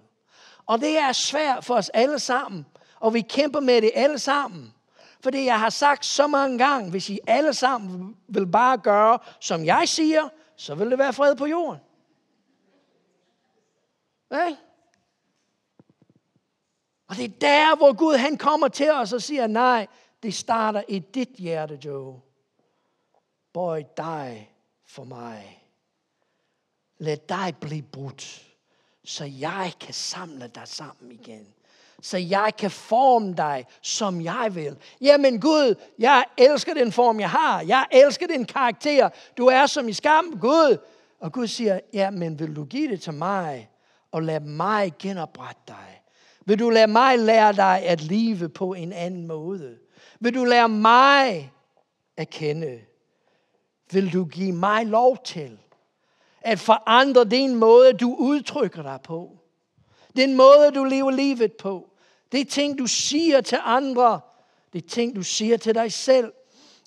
Og 0.66 0.80
det 0.80 0.98
er 0.98 1.12
svært 1.12 1.64
for 1.64 1.74
os 1.74 1.88
alle 1.88 2.18
sammen, 2.18 2.66
og 3.00 3.14
vi 3.14 3.20
kæmper 3.20 3.60
med 3.60 3.82
det 3.82 3.90
alle 3.94 4.18
sammen. 4.18 4.74
Fordi 5.20 5.44
jeg 5.44 5.60
har 5.60 5.70
sagt 5.70 6.04
så 6.04 6.26
mange 6.26 6.58
gange, 6.58 6.90
hvis 6.90 7.10
I 7.10 7.18
alle 7.26 7.54
sammen 7.54 8.16
vil 8.28 8.46
bare 8.46 8.78
gøre, 8.78 9.18
som 9.40 9.64
jeg 9.64 9.88
siger, 9.88 10.28
så 10.56 10.74
vil 10.74 10.90
det 10.90 10.98
være 10.98 11.12
fred 11.12 11.36
på 11.36 11.46
jorden. 11.46 11.80
Okay? 14.30 14.56
Og 17.14 17.18
det 17.18 17.24
er 17.24 17.38
der, 17.40 17.76
hvor 17.76 17.92
Gud 17.92 18.16
han 18.16 18.36
kommer 18.36 18.68
til 18.68 18.90
os 18.90 19.12
og 19.12 19.22
siger, 19.22 19.46
nej, 19.46 19.86
det 20.22 20.34
starter 20.34 20.82
i 20.88 20.98
dit 20.98 21.28
hjerte, 21.28 21.78
Joe. 21.84 22.20
Bøj 23.52 23.82
dig 23.96 24.50
for 24.86 25.04
mig. 25.04 25.62
Lad 26.98 27.16
dig 27.28 27.56
blive 27.60 27.82
brudt, 27.82 28.44
så 29.04 29.24
jeg 29.24 29.72
kan 29.80 29.94
samle 29.94 30.50
dig 30.54 30.68
sammen 30.68 31.12
igen. 31.12 31.46
Så 32.02 32.18
jeg 32.18 32.52
kan 32.58 32.70
forme 32.70 33.34
dig, 33.34 33.66
som 33.82 34.20
jeg 34.20 34.54
vil. 34.54 34.76
Jamen 35.00 35.40
Gud, 35.40 35.74
jeg 35.98 36.24
elsker 36.38 36.74
den 36.74 36.92
form, 36.92 37.20
jeg 37.20 37.30
har. 37.30 37.60
Jeg 37.60 37.86
elsker 37.90 38.26
den 38.26 38.44
karakter. 38.44 39.08
Du 39.36 39.46
er 39.46 39.66
som 39.66 39.88
i 39.88 39.92
skam, 39.92 40.38
Gud. 40.40 40.78
Og 41.20 41.32
Gud 41.32 41.46
siger, 41.46 41.80
ja, 41.92 42.10
men 42.10 42.38
vil 42.38 42.56
du 42.56 42.64
give 42.64 42.90
det 42.90 43.02
til 43.02 43.14
mig, 43.14 43.70
og 44.12 44.22
lad 44.22 44.40
mig 44.40 44.92
genoprette 44.98 45.62
dig? 45.68 45.93
Vil 46.46 46.58
du 46.58 46.70
lade 46.70 46.86
mig 46.86 47.18
lære 47.18 47.52
dig 47.52 47.82
at 47.82 48.02
leve 48.02 48.48
på 48.48 48.74
en 48.74 48.92
anden 48.92 49.26
måde? 49.26 49.78
Vil 50.20 50.34
du 50.34 50.44
lære 50.44 50.68
mig 50.68 51.52
at 52.16 52.30
kende? 52.30 52.80
Vil 53.92 54.12
du 54.12 54.24
give 54.24 54.52
mig 54.52 54.86
lov 54.86 55.18
til 55.24 55.58
at 56.44 56.58
forandre 56.58 57.24
den 57.24 57.54
måde, 57.54 57.92
du 57.92 58.14
udtrykker 58.14 58.82
dig 58.82 58.98
på. 59.04 59.38
Den 60.16 60.36
måde, 60.36 60.70
du 60.74 60.84
lever 60.84 61.10
livet 61.10 61.52
på. 61.52 61.90
Det 62.32 62.40
er 62.40 62.44
ting, 62.44 62.78
du 62.78 62.86
siger 62.86 63.40
til 63.40 63.58
andre. 63.62 64.20
Det 64.72 64.84
er 64.84 64.88
ting, 64.88 65.16
du 65.16 65.22
siger 65.22 65.56
til 65.56 65.74
dig 65.74 65.92
selv. 65.92 66.32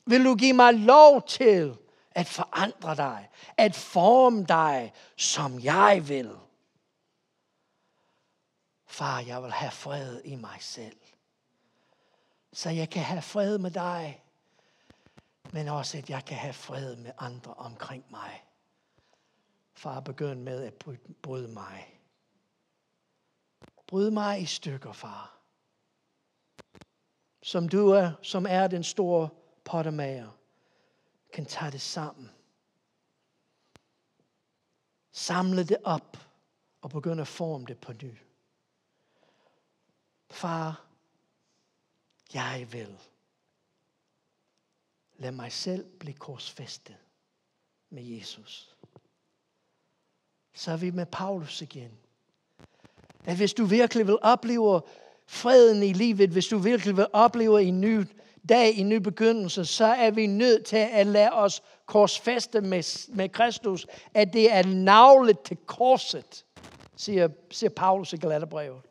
Vil 0.05 0.25
du 0.25 0.35
give 0.35 0.53
mig 0.53 0.73
lov 0.73 1.21
til 1.27 1.73
at 2.11 2.27
forandre 2.27 2.95
dig, 2.95 3.29
at 3.57 3.75
forme 3.75 4.45
dig, 4.49 4.93
som 5.15 5.59
jeg 5.63 6.03
vil? 6.07 6.29
Far, 8.97 9.19
jeg 9.19 9.43
vil 9.43 9.51
have 9.51 9.71
fred 9.71 10.21
i 10.23 10.35
mig 10.35 10.57
selv. 10.61 10.97
Så 12.53 12.69
jeg 12.69 12.89
kan 12.89 13.03
have 13.03 13.21
fred 13.21 13.57
med 13.57 13.71
dig, 13.71 14.23
men 15.53 15.67
også 15.67 15.97
at 15.97 16.09
jeg 16.09 16.25
kan 16.25 16.37
have 16.37 16.53
fred 16.53 16.95
med 16.95 17.11
andre 17.17 17.53
omkring 17.53 18.05
mig. 18.11 18.43
Far, 19.73 19.99
begynd 19.99 20.41
med 20.41 20.63
at 20.63 20.85
bryde 21.21 21.47
mig. 21.47 21.99
Bryd 23.87 24.09
mig 24.09 24.41
i 24.41 24.45
stykker, 24.45 24.93
far. 24.93 25.37
Som 27.41 27.69
du 27.69 27.89
er, 27.89 28.11
som 28.21 28.45
er 28.49 28.67
den 28.67 28.83
store 28.83 29.29
pottermager, 29.65 30.31
kan 31.33 31.45
tage 31.45 31.71
det 31.71 31.81
sammen. 31.81 32.31
Samle 35.11 35.63
det 35.63 35.77
op 35.83 36.17
og 36.81 36.89
begynde 36.89 37.21
at 37.21 37.27
forme 37.27 37.65
det 37.65 37.79
på 37.79 37.93
ny. 37.93 38.26
Far, 40.29 40.85
jeg 42.33 42.67
vil. 42.71 42.97
Lad 45.17 45.31
mig 45.31 45.51
selv 45.51 45.85
blive 45.99 46.13
korsfæstet 46.13 46.95
med 47.89 48.03
Jesus. 48.03 48.75
Så 50.53 50.71
er 50.71 50.77
vi 50.77 50.91
med 50.91 51.05
Paulus 51.05 51.61
igen. 51.61 51.91
At 53.25 53.37
hvis 53.37 53.53
du 53.53 53.65
virkelig 53.65 54.07
vil 54.07 54.17
opleve 54.21 54.81
freden 55.27 55.83
i 55.83 55.93
livet, 55.93 56.29
hvis 56.29 56.47
du 56.47 56.57
virkelig 56.57 56.97
vil 56.97 57.07
opleve 57.13 57.63
en 57.63 57.81
ny 57.81 58.03
dag, 58.49 58.75
en 58.75 58.89
ny 58.89 58.95
begyndelse, 58.95 59.65
så 59.65 59.85
er 59.85 60.11
vi 60.11 60.27
nødt 60.27 60.65
til 60.65 60.87
at 60.91 61.07
lade 61.07 61.31
os 61.31 61.63
korsfæste 61.85 62.61
med, 62.61 63.13
med 63.15 63.29
Kristus, 63.29 63.87
at 64.13 64.33
det 64.33 64.51
er 64.51 64.63
navlet 64.63 65.41
til 65.41 65.57
korset, 65.57 66.45
siger, 66.95 67.29
siger 67.51 67.69
Paulus 67.69 68.13
i 68.13 68.17
Galaterbrevet. 68.17 68.81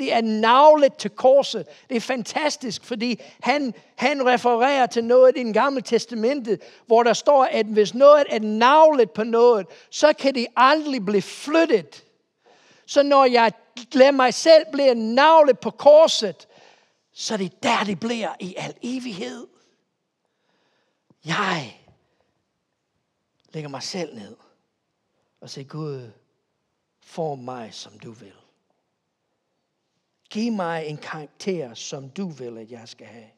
Det 0.00 0.12
er 0.12 0.20
navlet 0.20 0.94
til 0.94 1.10
korset. 1.10 1.66
Det 1.88 1.96
er 1.96 2.00
fantastisk, 2.00 2.84
fordi 2.84 3.20
han, 3.42 3.74
han 3.96 4.26
refererer 4.26 4.86
til 4.86 5.04
noget 5.04 5.32
i 5.36 5.38
den 5.38 5.52
gamle 5.52 5.82
testamente, 5.82 6.58
hvor 6.86 7.02
der 7.02 7.12
står, 7.12 7.44
at 7.44 7.66
hvis 7.66 7.94
noget 7.94 8.24
er 8.28 8.40
navlet 8.40 9.10
på 9.10 9.24
noget, 9.24 9.66
så 9.90 10.12
kan 10.12 10.34
det 10.34 10.46
aldrig 10.56 11.04
blive 11.04 11.22
flyttet. 11.22 12.04
Så 12.86 13.02
når 13.02 13.24
jeg 13.24 13.52
lader 13.92 14.10
mig 14.10 14.34
selv 14.34 14.64
blive 14.72 14.94
navlet 14.94 15.58
på 15.58 15.70
korset, 15.70 16.48
så 17.12 17.36
det 17.36 17.46
er 17.46 17.56
der, 17.62 17.84
det 17.84 18.00
bliver 18.00 18.34
i 18.40 18.54
al 18.58 18.74
evighed. 18.82 19.46
Jeg 21.24 21.80
lægger 23.52 23.70
mig 23.70 23.82
selv 23.82 24.14
ned 24.14 24.36
og 25.40 25.50
siger, 25.50 25.64
Gud, 25.64 26.10
form 27.02 27.38
mig, 27.38 27.74
som 27.74 27.98
du 27.98 28.12
vil. 28.12 28.39
Giv 30.30 30.52
mig 30.52 30.86
en 30.86 30.96
karakter, 30.96 31.74
som 31.74 32.08
du 32.08 32.28
vil, 32.28 32.58
at 32.58 32.70
jeg 32.70 32.88
skal 32.88 33.06
have. 33.06 33.30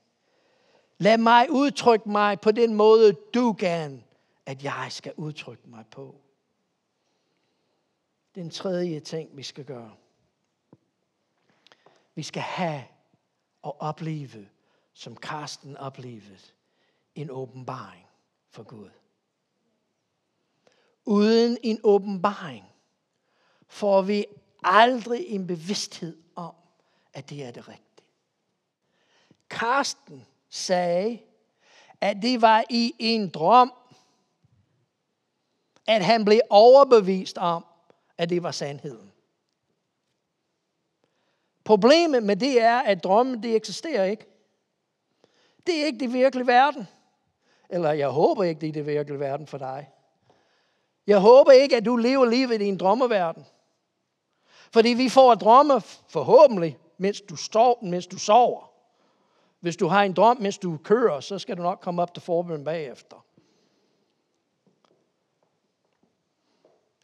Lad 0.98 1.18
mig 1.18 1.50
udtrykke 1.50 2.08
mig 2.08 2.40
på 2.40 2.50
den 2.50 2.74
måde, 2.74 3.12
du 3.12 3.56
gerne, 3.58 4.02
at 4.46 4.64
jeg 4.64 4.86
skal 4.90 5.12
udtrykke 5.16 5.62
mig 5.66 5.84
på. 5.90 6.14
Den 8.34 8.50
tredje 8.50 9.00
ting, 9.00 9.36
vi 9.36 9.42
skal 9.42 9.64
gøre. 9.64 9.92
Vi 12.14 12.22
skal 12.22 12.42
have 12.42 12.84
og 13.62 13.80
opleve, 13.80 14.48
som 14.92 15.16
Karsten 15.16 15.76
oplevede, 15.76 16.38
en 17.14 17.30
åbenbaring 17.30 18.06
for 18.50 18.62
Gud. 18.62 18.90
Uden 21.04 21.58
en 21.62 21.80
åbenbaring 21.82 22.64
får 23.68 24.02
vi 24.02 24.24
aldrig 24.62 25.26
en 25.26 25.46
bevidsthed 25.46 26.21
at 27.14 27.30
det 27.30 27.44
er 27.44 27.50
det 27.50 27.68
rigtige. 27.68 28.06
Karsten 29.50 30.26
sagde, 30.50 31.18
at 32.00 32.16
det 32.22 32.42
var 32.42 32.64
i 32.70 32.94
en 32.98 33.28
drøm, 33.28 33.72
at 35.86 36.04
han 36.04 36.24
blev 36.24 36.40
overbevist 36.50 37.38
om, 37.38 37.64
at 38.18 38.30
det 38.30 38.42
var 38.42 38.50
sandheden. 38.50 39.12
Problemet 41.64 42.22
med 42.22 42.36
det 42.36 42.60
er, 42.60 42.78
at 42.78 43.04
drømmen, 43.04 43.42
det 43.42 43.56
eksisterer 43.56 44.04
ikke. 44.04 44.26
Det 45.66 45.80
er 45.80 45.86
ikke 45.86 45.98
det 45.98 46.12
virkelige 46.12 46.46
verden. 46.46 46.88
Eller 47.70 47.92
jeg 47.92 48.08
håber 48.08 48.44
ikke, 48.44 48.60
det 48.60 48.68
er 48.68 48.72
det 48.72 48.86
virkelige 48.86 49.20
verden 49.20 49.46
for 49.46 49.58
dig. 49.58 49.90
Jeg 51.06 51.18
håber 51.18 51.52
ikke, 51.52 51.76
at 51.76 51.84
du 51.84 51.96
lever 51.96 52.26
livet 52.26 52.62
i 52.62 52.64
en 52.64 52.78
drømmeverden. 52.78 53.46
Fordi 54.72 54.88
vi 54.88 55.08
får 55.08 55.34
drømme 55.34 55.80
forhåbentlig, 56.08 56.78
mens 57.02 57.20
du, 57.20 57.36
står, 57.36 57.78
mens 57.82 58.06
du 58.06 58.18
sover. 58.18 58.70
Hvis 59.60 59.76
du 59.76 59.86
har 59.86 60.02
en 60.02 60.12
drøm, 60.12 60.36
mens 60.40 60.58
du 60.58 60.78
kører, 60.84 61.20
så 61.20 61.38
skal 61.38 61.56
du 61.56 61.62
nok 61.62 61.80
komme 61.80 62.02
op 62.02 62.14
til 62.14 62.22
forbøn 62.22 62.64
bagefter. 62.64 63.16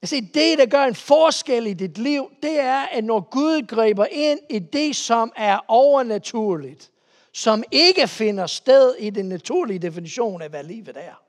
Jeg 0.02 0.08
siger, 0.08 0.22
det, 0.34 0.58
der 0.58 0.66
gør 0.66 0.84
en 0.84 0.94
forskel 0.94 1.66
i 1.66 1.72
dit 1.72 1.98
liv, 1.98 2.30
det 2.42 2.60
er, 2.60 2.80
at 2.80 3.04
når 3.04 3.20
Gud 3.20 3.66
griber 3.66 4.06
ind 4.10 4.40
i 4.50 4.58
det, 4.58 4.96
som 4.96 5.32
er 5.36 5.58
overnaturligt, 5.68 6.90
som 7.32 7.64
ikke 7.70 8.08
finder 8.08 8.46
sted 8.46 8.94
i 8.98 9.10
den 9.10 9.28
naturlige 9.28 9.78
definition 9.78 10.42
af, 10.42 10.48
hvad 10.50 10.64
livet 10.64 10.96
er. 10.96 11.22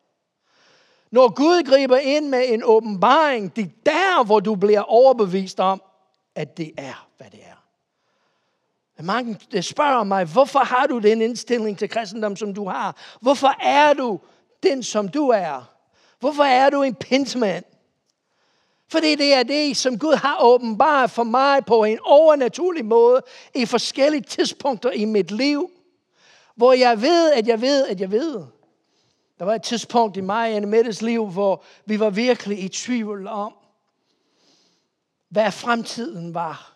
Når 1.12 1.34
Gud 1.36 1.64
griber 1.64 1.98
ind 1.98 2.28
med 2.28 2.44
en 2.48 2.64
åbenbaring, 2.64 3.56
det 3.56 3.64
er 3.64 3.70
der, 3.86 4.24
hvor 4.24 4.40
du 4.40 4.56
bliver 4.56 4.82
overbevist 4.82 5.60
om, 5.60 5.82
at 6.36 6.58
det 6.58 6.72
er, 6.78 7.08
hvad 7.18 7.28
det 7.32 7.40
er. 7.44 7.49
Mange 9.04 9.40
øh, 9.54 9.64
spørger 9.64 10.04
mig, 10.04 10.26
hvorfor 10.26 10.60
har 10.60 10.88
du 10.88 11.00
den 11.00 11.22
indstilling 11.22 11.78
til 11.78 11.90
kristendom, 11.90 12.36
som 12.36 12.54
du 12.54 12.68
har? 12.68 12.96
Hvorfor 13.22 13.64
er 13.64 13.94
du 13.94 14.20
den, 14.64 14.84
som 14.84 15.08
du 15.08 15.30
er? 15.30 15.72
Hvorfor 16.20 16.44
er 16.44 16.70
du 16.70 16.82
en 16.82 16.96
pinsmand? 16.96 17.66
Fordi 18.88 19.16
det 19.16 19.34
er 19.34 19.44
det, 19.44 19.78
som 19.78 20.00
Gud 20.00 20.14
har 20.14 20.38
åbenbart 20.42 21.12
for 21.12 21.24
mig 21.24 21.66
på 21.66 21.84
en 21.84 22.00
overnaturlig 22.04 22.86
måde 22.86 23.22
i 23.56 23.66
forskellige 23.66 24.22
tidspunkter 24.22 24.92
i 24.92 25.06
mit 25.06 25.32
liv, 25.32 25.72
hvor 26.56 26.74
jeg 26.74 27.02
ved, 27.02 27.32
at 27.32 27.48
jeg 27.48 27.62
ved, 27.62 27.88
at 27.88 28.02
jeg 28.02 28.12
ved. 28.12 28.44
Der 29.40 29.46
var 29.46 29.56
et 29.56 29.64
tidspunkt 29.64 30.18
i 30.18 30.22
mig 30.22 30.50
og 30.50 30.56
Annemettes 30.56 31.02
liv, 31.02 31.26
hvor 31.26 31.64
vi 31.86 32.00
var 32.00 32.10
virkelig 32.10 32.64
i 32.64 32.68
tvivl 32.68 33.28
om, 33.28 33.54
hvad 35.30 35.52
fremtiden 35.52 36.34
var. 36.34 36.69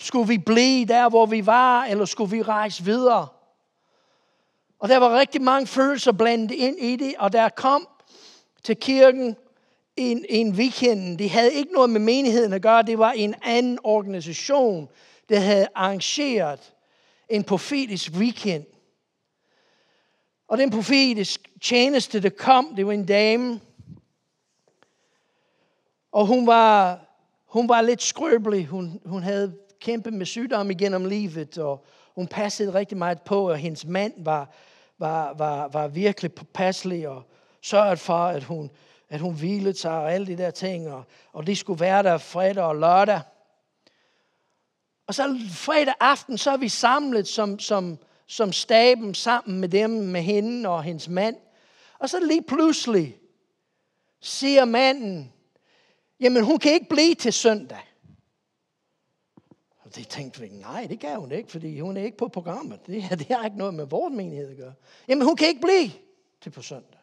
Skulle 0.00 0.28
vi 0.28 0.38
blive 0.38 0.86
der, 0.86 1.08
hvor 1.08 1.26
vi 1.26 1.46
var, 1.46 1.84
eller 1.84 2.04
skulle 2.04 2.30
vi 2.30 2.42
rejse 2.42 2.84
videre? 2.84 3.28
Og 4.78 4.88
der 4.88 4.96
var 4.96 5.18
rigtig 5.18 5.42
mange 5.42 5.66
følelser 5.66 6.12
blandet 6.12 6.50
ind 6.50 6.78
i 6.78 6.96
det, 6.96 7.14
og 7.18 7.32
der 7.32 7.48
kom 7.48 7.88
til 8.62 8.76
kirken 8.76 9.36
en, 9.96 10.24
en 10.28 10.54
weekend. 10.54 11.18
Det 11.18 11.30
havde 11.30 11.52
ikke 11.52 11.72
noget 11.72 11.90
med 11.90 12.00
menigheden 12.00 12.52
at 12.52 12.62
gøre. 12.62 12.82
Det 12.82 12.98
var 12.98 13.12
en 13.12 13.34
anden 13.42 13.78
organisation, 13.84 14.88
der 15.28 15.38
havde 15.38 15.68
arrangeret 15.74 16.74
en 17.28 17.44
profetisk 17.44 18.12
weekend. 18.12 18.64
Og 20.48 20.58
den 20.58 20.70
profetisk 20.70 21.50
tjeneste, 21.62 22.22
der 22.22 22.30
kom, 22.30 22.74
det 22.76 22.86
var 22.86 22.92
en 22.92 23.06
dame. 23.06 23.60
Og 26.12 26.26
hun 26.26 26.46
var, 26.46 27.00
hun 27.46 27.68
var 27.68 27.80
lidt 27.80 28.02
skrøbelig. 28.02 28.66
Hun, 28.66 29.00
hun 29.04 29.22
havde 29.22 29.56
kæmpet 29.80 30.12
med 30.12 30.26
sygdom 30.26 30.70
igennem 30.70 31.04
livet, 31.04 31.58
og 31.58 31.84
hun 32.14 32.26
passede 32.26 32.74
rigtig 32.74 32.98
meget 32.98 33.22
på, 33.22 33.50
og 33.50 33.56
hendes 33.56 33.84
mand 33.86 34.12
var, 34.24 34.50
var, 34.98 35.34
var, 35.34 35.68
var 35.68 35.88
virkelig 35.88 36.32
påpasselig 36.32 37.08
og 37.08 37.22
sørgede 37.62 37.96
for, 37.96 38.24
at 38.24 38.44
hun 38.44 38.70
at 39.10 39.20
hun 39.20 39.34
hvilede 39.34 39.78
sig 39.78 39.90
og 39.90 40.12
alle 40.12 40.26
de 40.26 40.36
der 40.36 40.50
ting, 40.50 40.88
og, 40.88 41.04
og 41.32 41.46
det 41.46 41.58
skulle 41.58 41.80
være 41.80 42.02
der 42.02 42.18
fredag 42.18 42.64
og 42.64 42.76
lørdag. 42.76 43.20
Og 45.06 45.14
så 45.14 45.38
fredag 45.50 45.94
aften, 46.00 46.38
så 46.38 46.50
er 46.50 46.56
vi 46.56 46.68
samlet 46.68 47.28
som, 47.28 47.58
som, 47.58 47.98
som 48.26 48.52
staben 48.52 49.14
sammen 49.14 49.60
med 49.60 49.68
dem, 49.68 49.90
med 49.90 50.22
hende 50.22 50.68
og 50.68 50.82
hendes 50.82 51.08
mand. 51.08 51.36
Og 51.98 52.10
så 52.10 52.20
lige 52.20 52.42
pludselig 52.42 53.16
siger 54.20 54.64
manden, 54.64 55.32
jamen 56.20 56.44
hun 56.44 56.58
kan 56.58 56.72
ikke 56.72 56.88
blive 56.88 57.14
til 57.14 57.32
søndag. 57.32 57.89
Og 59.90 59.96
det 59.96 60.08
tænkte 60.08 60.40
vi, 60.40 60.48
nej, 60.48 60.86
det 60.90 61.00
kan 61.00 61.16
hun 61.16 61.32
ikke, 61.32 61.50
fordi 61.50 61.80
hun 61.80 61.96
er 61.96 62.02
ikke 62.02 62.16
på 62.16 62.28
programmet. 62.28 62.86
Det, 62.86 63.04
det 63.18 63.26
har 63.36 63.44
ikke 63.44 63.58
noget 63.58 63.74
med 63.74 63.84
vores 63.84 64.14
menighed 64.14 64.50
at 64.50 64.56
gøre. 64.56 64.72
Jamen 65.08 65.26
hun 65.26 65.36
kan 65.36 65.48
ikke 65.48 65.60
blive 65.60 65.90
til 66.40 66.50
på 66.50 66.62
søndag. 66.62 67.00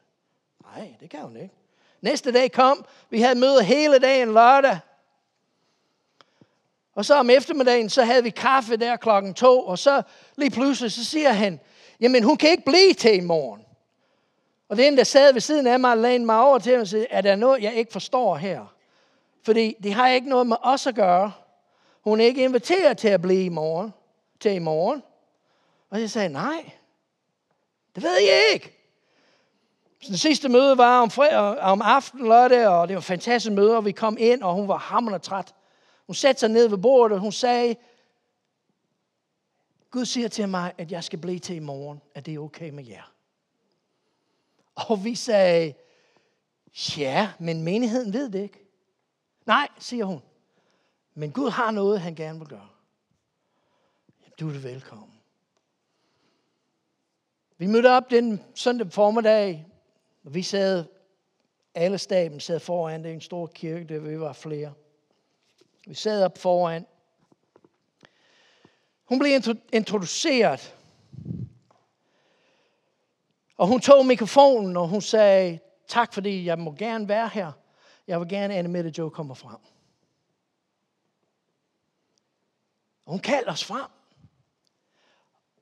Nej, 0.64 0.96
det 1.00 1.10
kan 1.10 1.20
hun 1.20 1.36
ikke. 1.36 1.54
Næste 2.02 2.32
dag 2.32 2.52
kom, 2.52 2.86
vi 3.10 3.22
havde 3.22 3.40
møde 3.40 3.64
hele 3.64 4.00
dagen 4.00 4.34
lørdag. 4.34 4.80
Og 6.96 7.06
så 7.06 7.16
om 7.16 7.30
eftermiddagen, 7.30 7.90
så 7.90 8.04
havde 8.04 8.24
vi 8.24 8.30
kaffe 8.30 8.78
der 8.78 8.96
klokken 8.96 9.34
to, 9.34 9.62
og 9.62 9.80
så 9.80 10.02
lige 10.36 10.52
pludselig, 10.52 10.92
så 10.92 11.06
siger 11.06 11.32
han, 11.32 11.60
jamen 12.00 12.24
hun 12.24 12.38
kan 12.38 12.50
ikke 12.50 12.66
blive 12.66 12.94
til 12.94 13.16
i 13.16 13.22
morgen. 13.26 13.62
Og 14.70 14.78
det 14.78 14.88
ene, 14.88 14.98
der 14.98 15.04
sad 15.04 15.34
ved 15.34 15.42
siden 15.42 15.68
af 15.68 15.80
mig, 15.80 15.98
lagde 15.98 16.20
mig 16.20 16.40
over 16.40 16.60
til 16.60 16.80
og 16.80 16.88
sagde, 16.88 17.08
er 17.10 17.22
der 17.22 17.36
noget, 17.36 17.64
jeg 17.64 17.74
ikke 17.74 17.92
forstår 17.92 18.36
her? 18.36 18.74
Fordi 19.44 19.76
det 19.84 19.94
har 19.94 20.10
ikke 20.10 20.30
noget 20.30 20.48
med 20.48 20.58
os 20.62 20.88
at 20.88 20.96
gøre. 20.96 21.32
Hun 22.02 22.20
er 22.20 22.26
ikke 22.26 22.44
inviteret 22.44 22.98
til 22.98 23.08
at 23.08 23.22
blive 23.22 23.46
i 23.46 23.50
morgen, 23.50 23.94
til 24.40 24.54
i 24.54 24.60
morgen. 24.60 25.04
Og 25.90 26.02
jeg 26.02 26.10
sagde, 26.10 26.30
nej, 26.30 26.72
det 27.96 28.04
ved 28.04 28.18
jeg 28.20 28.50
ikke. 28.54 28.74
Så 30.02 30.12
det 30.12 30.20
sidste 30.20 30.50
møde 30.50 30.78
var 30.78 31.02
om, 31.02 31.12
fredag, 31.12 31.60
om 31.60 31.82
aftenen 31.82 32.28
lørdag, 32.28 32.68
og 32.68 32.88
det 32.88 32.96
var 32.96 33.00
et 33.00 33.06
fantastisk 33.06 33.54
møde, 33.54 33.78
og 33.78 33.86
vi 33.86 33.92
kom 33.92 34.18
ind, 34.20 34.44
og 34.44 34.54
hun 34.54 34.68
var 34.68 34.78
hammerende 34.78 35.20
træt. 35.20 35.56
Hun 36.06 36.16
satte 36.16 36.40
sig 36.40 36.50
ned 36.50 36.68
ved 36.68 36.78
bordet, 36.78 37.16
og 37.16 37.22
hun 37.22 37.32
sagde, 37.32 37.76
Gud 39.92 40.06
siger 40.06 40.28
til 40.28 40.50
mig, 40.50 40.74
at 40.78 40.92
jeg 40.92 41.04
skal 41.04 41.20
blive 41.20 41.40
til 41.40 41.56
i 41.56 41.60
morgen. 41.60 42.02
Er 42.16 42.22
det 42.22 42.40
okay 42.40 42.70
med 42.70 42.86
jer? 42.86 43.14
Og 44.76 45.04
vi 45.04 45.16
sagde, 45.16 45.74
ja, 46.98 47.30
men 47.40 47.64
menigheden 47.64 48.14
ved 48.14 48.30
det 48.30 48.40
ikke. 48.40 48.68
Nej, 49.46 49.68
siger 49.80 50.06
hun. 50.06 50.22
Men 51.20 51.32
Gud 51.32 51.50
har 51.50 51.72
noget, 51.72 52.02
han 52.02 52.16
gerne 52.16 52.40
vil 52.40 52.48
gøre. 52.48 52.70
Jamen, 54.22 54.34
du 54.40 54.48
er 54.48 54.52
det 54.52 54.64
velkommen. 54.64 55.20
Vi 57.58 57.66
mødte 57.66 57.92
op 57.92 58.10
den 58.10 58.44
søndag 58.56 58.92
formiddag, 58.92 59.68
og 60.24 60.34
vi 60.34 60.44
sad, 60.44 60.86
alle 61.74 61.98
staben 61.98 62.40
sad 62.40 62.60
foran, 62.60 63.04
det 63.04 63.10
er 63.10 63.14
en 63.14 63.22
stor 63.22 63.48
kirke, 63.48 63.86
der 63.86 64.00
vi 64.00 64.20
var 64.20 64.34
flere. 64.34 64.74
Vi 65.88 65.94
sad 65.94 66.24
op 66.24 66.38
foran. 66.38 66.86
Hun 69.06 69.20
blev 69.20 69.32
introduceret. 69.74 70.76
Og 73.58 73.68
hun 73.68 73.82
tog 73.82 74.06
mikrofonen, 74.06 74.78
og 74.78 74.88
hun 74.88 75.02
sagde, 75.02 75.60
tak 75.88 76.14
fordi 76.14 76.46
jeg 76.46 76.60
må 76.60 76.72
gerne 76.72 77.08
være 77.08 77.30
her. 77.34 77.52
Jeg 78.08 78.20
vil 78.20 78.30
gerne, 78.30 78.54
at 78.54 78.66
Anne 78.66 78.94
Joe 78.98 79.12
kommer 79.12 79.34
frem. 79.34 79.77
Og 83.08 83.12
hun 83.14 83.20
kaldte 83.20 83.50
os 83.50 83.64
frem. 83.66 83.92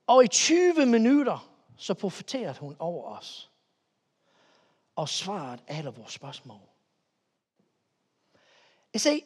Og 0.08 0.24
i 0.24 0.28
20 0.28 0.86
minutter, 0.86 1.52
så 1.78 1.94
profeterede 1.94 2.60
hun 2.60 2.76
over 2.80 3.18
os. 3.18 3.52
Og 4.96 5.10
svaret 5.10 5.64
alle 5.68 5.90
vores 5.90 6.14
spørgsmål. 6.14 6.60
Jeg 8.94 9.02
se, 9.02 9.24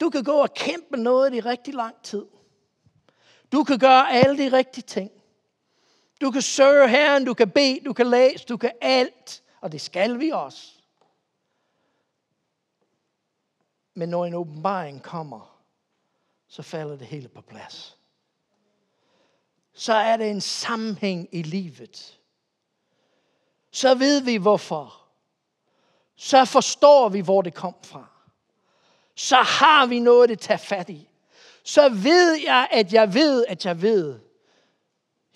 du 0.00 0.10
kan 0.10 0.24
gå 0.24 0.32
og 0.32 0.54
kæmpe 0.54 0.96
noget 0.96 1.34
i 1.34 1.40
rigtig 1.40 1.74
lang 1.74 2.02
tid. 2.02 2.26
Du 3.52 3.64
kan 3.64 3.78
gøre 3.78 4.10
alle 4.12 4.38
de 4.38 4.56
rigtige 4.56 4.84
ting. 4.84 5.10
Du 6.20 6.30
kan 6.30 6.42
søge 6.42 6.88
Herren, 6.88 7.24
du 7.24 7.34
kan 7.34 7.50
bede, 7.50 7.80
du 7.84 7.92
kan 7.92 8.06
læse, 8.06 8.44
du 8.44 8.56
kan 8.56 8.72
alt. 8.80 9.42
Og 9.60 9.72
det 9.72 9.80
skal 9.80 10.20
vi 10.20 10.30
også. 10.30 10.72
Men 13.94 14.08
når 14.08 14.24
en 14.24 14.34
åbenbaring 14.34 15.02
kommer, 15.02 15.55
så 16.56 16.62
falder 16.62 16.96
det 16.96 17.06
hele 17.06 17.28
på 17.28 17.40
plads. 17.40 17.96
Så 19.72 19.92
er 19.92 20.16
det 20.16 20.30
en 20.30 20.40
sammenhæng 20.40 21.28
i 21.32 21.42
livet. 21.42 22.18
Så 23.70 23.94
ved 23.94 24.20
vi 24.20 24.36
hvorfor. 24.36 25.02
Så 26.16 26.44
forstår 26.44 27.08
vi, 27.08 27.20
hvor 27.20 27.42
det 27.42 27.54
kom 27.54 27.74
fra. 27.82 28.06
Så 29.14 29.36
har 29.36 29.86
vi 29.86 29.98
noget 29.98 30.30
at 30.30 30.40
tage 30.40 30.58
fat 30.58 30.90
i. 30.90 31.08
Så 31.64 31.88
ved 31.88 32.34
jeg, 32.44 32.68
at 32.70 32.92
jeg 32.92 33.14
ved, 33.14 33.46
at 33.48 33.66
jeg 33.66 33.82
ved. 33.82 34.20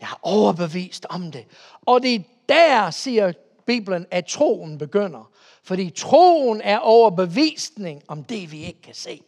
Jeg 0.00 0.10
er 0.10 0.18
overbevist 0.22 1.06
om 1.10 1.32
det. 1.32 1.46
Og 1.86 2.02
det 2.02 2.14
er 2.14 2.22
der, 2.48 2.90
siger 2.90 3.32
Bibelen, 3.66 4.06
at 4.10 4.26
troen 4.26 4.78
begynder. 4.78 5.30
Fordi 5.62 5.90
troen 5.90 6.60
er 6.60 6.78
overbevisning 6.78 8.02
om 8.08 8.24
det, 8.24 8.52
vi 8.52 8.64
ikke 8.64 8.82
kan 8.82 8.94
se. 8.94 9.22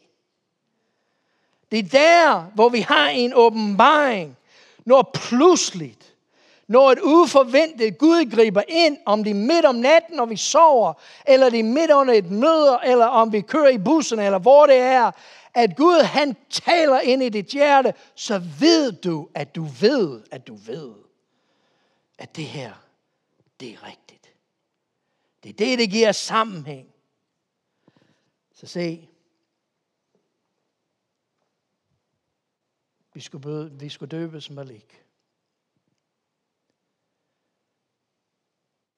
Det 1.72 1.78
er 1.78 1.88
der, 1.88 2.50
hvor 2.54 2.68
vi 2.68 2.80
har 2.80 3.08
en 3.08 3.32
åbenbaring, 3.34 4.36
når 4.84 5.10
pludseligt, 5.14 6.14
når 6.68 6.92
et 6.92 6.98
uforventet 7.02 7.98
Gud 7.98 8.30
griber 8.30 8.62
ind, 8.68 8.96
om 9.06 9.24
det 9.24 9.30
er 9.30 9.34
midt 9.34 9.64
om 9.64 9.74
natten, 9.74 10.16
når 10.16 10.26
vi 10.26 10.36
sover, 10.36 10.92
eller 11.26 11.50
det 11.50 11.58
er 11.58 11.64
midt 11.64 11.90
under 11.90 12.14
et 12.14 12.30
møde, 12.30 12.78
eller 12.84 13.06
om 13.06 13.32
vi 13.32 13.40
kører 13.40 13.68
i 13.68 13.78
bussen, 13.78 14.18
eller 14.18 14.38
hvor 14.38 14.66
det 14.66 14.76
er, 14.76 15.10
at 15.54 15.76
Gud 15.76 16.02
han 16.02 16.36
taler 16.50 17.00
ind 17.00 17.22
i 17.22 17.28
dit 17.28 17.46
hjerte, 17.46 17.94
så 18.14 18.42
ved 18.60 18.92
du, 18.92 19.28
at 19.34 19.54
du 19.54 19.64
ved, 19.64 20.20
at 20.30 20.46
du 20.46 20.54
ved, 20.54 20.92
at 22.18 22.36
det 22.36 22.44
her, 22.44 22.72
det 23.60 23.68
er 23.68 23.86
rigtigt. 23.86 24.32
Det 25.42 25.48
er 25.48 25.52
det, 25.52 25.78
det 25.78 25.90
giver 25.90 26.12
sammenhæng. 26.12 26.86
Så 28.54 28.66
se, 28.66 29.08
vi 33.14 33.20
skulle, 33.20 33.42
bøde, 33.42 33.78
vi 33.78 33.88
skulle 33.88 34.10
døbes 34.10 34.50
Malik. 34.50 35.04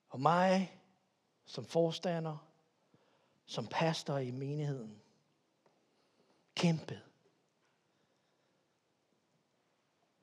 Og 0.09 0.21
mig 0.21 0.81
som 1.45 1.65
forstander, 1.65 2.37
som 3.47 3.67
pastor 3.67 4.19
i 4.19 4.31
menigheden, 4.31 5.03
kæmpet. 6.55 7.03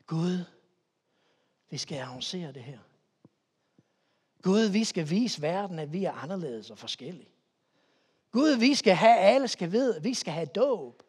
Gud, 0.06 0.45
vi 1.69 1.77
skal 1.77 1.97
annoncere 1.97 2.51
det 2.51 2.63
her. 2.63 2.80
Gud, 4.41 4.69
vi 4.71 4.84
skal 4.84 5.10
vise 5.10 5.41
verden, 5.41 5.80
at 5.80 5.93
vi 5.93 6.06
er 6.06 6.12
anderledes 6.12 6.71
og 6.71 6.77
forskellige. 6.77 7.32
Gud, 8.32 8.60
vi 8.60 8.75
skal 8.75 8.95
have, 8.95 9.17
alle 9.17 9.47
skal 9.47 9.71
vide, 9.71 10.04
vi 10.04 10.13
skal 10.13 10.34
have 10.34 10.45
dåb. 10.45 11.04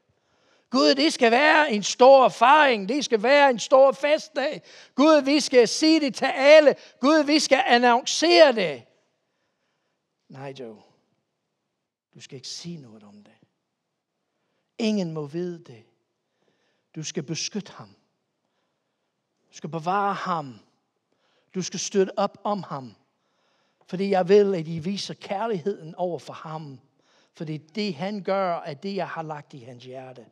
Gud, 0.72 0.94
det 0.94 1.12
skal 1.12 1.30
være 1.30 1.72
en 1.72 1.82
stor 1.82 2.24
erfaring. 2.24 2.88
Det 2.88 3.04
skal 3.04 3.22
være 3.22 3.50
en 3.50 3.58
stor 3.58 3.92
festdag. 3.92 4.62
Gud, 4.94 5.24
vi 5.24 5.40
skal 5.40 5.68
sige 5.68 6.00
det 6.00 6.14
til 6.14 6.30
alle. 6.34 6.74
Gud, 7.00 7.24
vi 7.24 7.38
skal 7.38 7.62
annoncere 7.66 8.52
det. 8.52 8.82
Nej, 10.28 10.54
Joe. 10.60 10.82
Du 12.14 12.20
skal 12.20 12.36
ikke 12.36 12.48
sige 12.48 12.76
noget 12.76 13.02
om 13.02 13.22
det. 13.22 13.32
Ingen 14.78 15.12
må 15.12 15.26
vide 15.26 15.58
det. 15.64 15.84
Du 16.94 17.02
skal 17.02 17.22
beskytte 17.22 17.72
ham. 17.72 17.88
Du 19.50 19.56
skal 19.56 19.70
bevare 19.70 20.14
ham. 20.14 20.58
Du 21.54 21.62
skal 21.62 21.80
støtte 21.80 22.18
op 22.18 22.38
om 22.44 22.62
ham. 22.62 22.94
Fordi 23.86 24.10
jeg 24.10 24.28
vil, 24.28 24.54
at 24.54 24.68
I 24.68 24.78
viser 24.78 25.14
kærligheden 25.14 25.94
over 25.94 26.18
for 26.18 26.32
ham. 26.32 26.80
Fordi 27.34 27.56
det, 27.56 27.94
han 27.94 28.22
gør, 28.22 28.56
er 28.56 28.74
det, 28.74 28.96
jeg 28.96 29.08
har 29.08 29.22
lagt 29.22 29.54
i 29.54 29.58
hans 29.58 29.84
hjerte. 29.84 30.26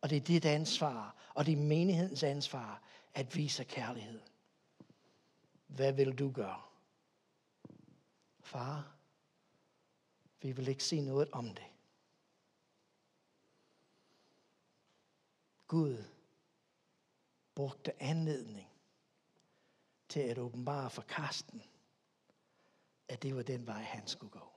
Og 0.00 0.10
det 0.10 0.16
er 0.16 0.20
dit 0.20 0.44
ansvar, 0.44 1.16
og 1.34 1.46
det 1.46 1.52
er 1.52 1.56
menighedens 1.62 2.22
ansvar, 2.22 2.82
at 3.14 3.36
vise 3.36 3.64
kærlighed. 3.64 4.20
Hvad 5.66 5.92
vil 5.92 6.18
du 6.18 6.30
gøre? 6.30 6.62
Far, 8.40 8.96
vi 10.40 10.52
vil 10.52 10.68
ikke 10.68 10.84
sige 10.84 11.02
noget 11.02 11.28
om 11.32 11.54
det. 11.54 11.66
Gud 15.66 16.04
brugte 17.54 18.02
anledning 18.02 18.68
til 20.08 20.20
at 20.20 20.38
åbenbare 20.38 20.90
for 20.90 21.02
Karsten, 21.02 21.62
at 23.08 23.22
det 23.22 23.36
var 23.36 23.42
den 23.42 23.66
vej, 23.66 23.82
han 23.82 24.06
skulle 24.06 24.30
gå. 24.30 24.52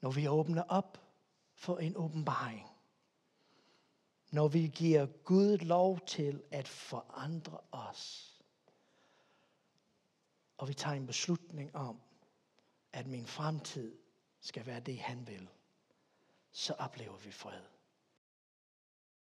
Når 0.00 0.10
vi 0.10 0.28
åbner 0.28 0.62
op 0.62 1.05
for 1.56 1.78
en 1.78 1.96
åbenbaring, 1.96 2.68
når 4.30 4.48
vi 4.48 4.72
giver 4.74 5.06
Gud 5.06 5.58
lov 5.58 6.00
til 6.06 6.42
at 6.50 6.68
forandre 6.68 7.58
os, 7.72 8.32
og 10.56 10.68
vi 10.68 10.74
tager 10.74 10.96
en 10.96 11.06
beslutning 11.06 11.76
om, 11.76 12.00
at 12.92 13.06
min 13.06 13.26
fremtid 13.26 13.98
skal 14.40 14.66
være 14.66 14.80
det, 14.80 14.98
han 14.98 15.26
vil, 15.26 15.48
så 16.50 16.72
oplever 16.72 17.16
vi 17.16 17.30
fred. 17.30 17.62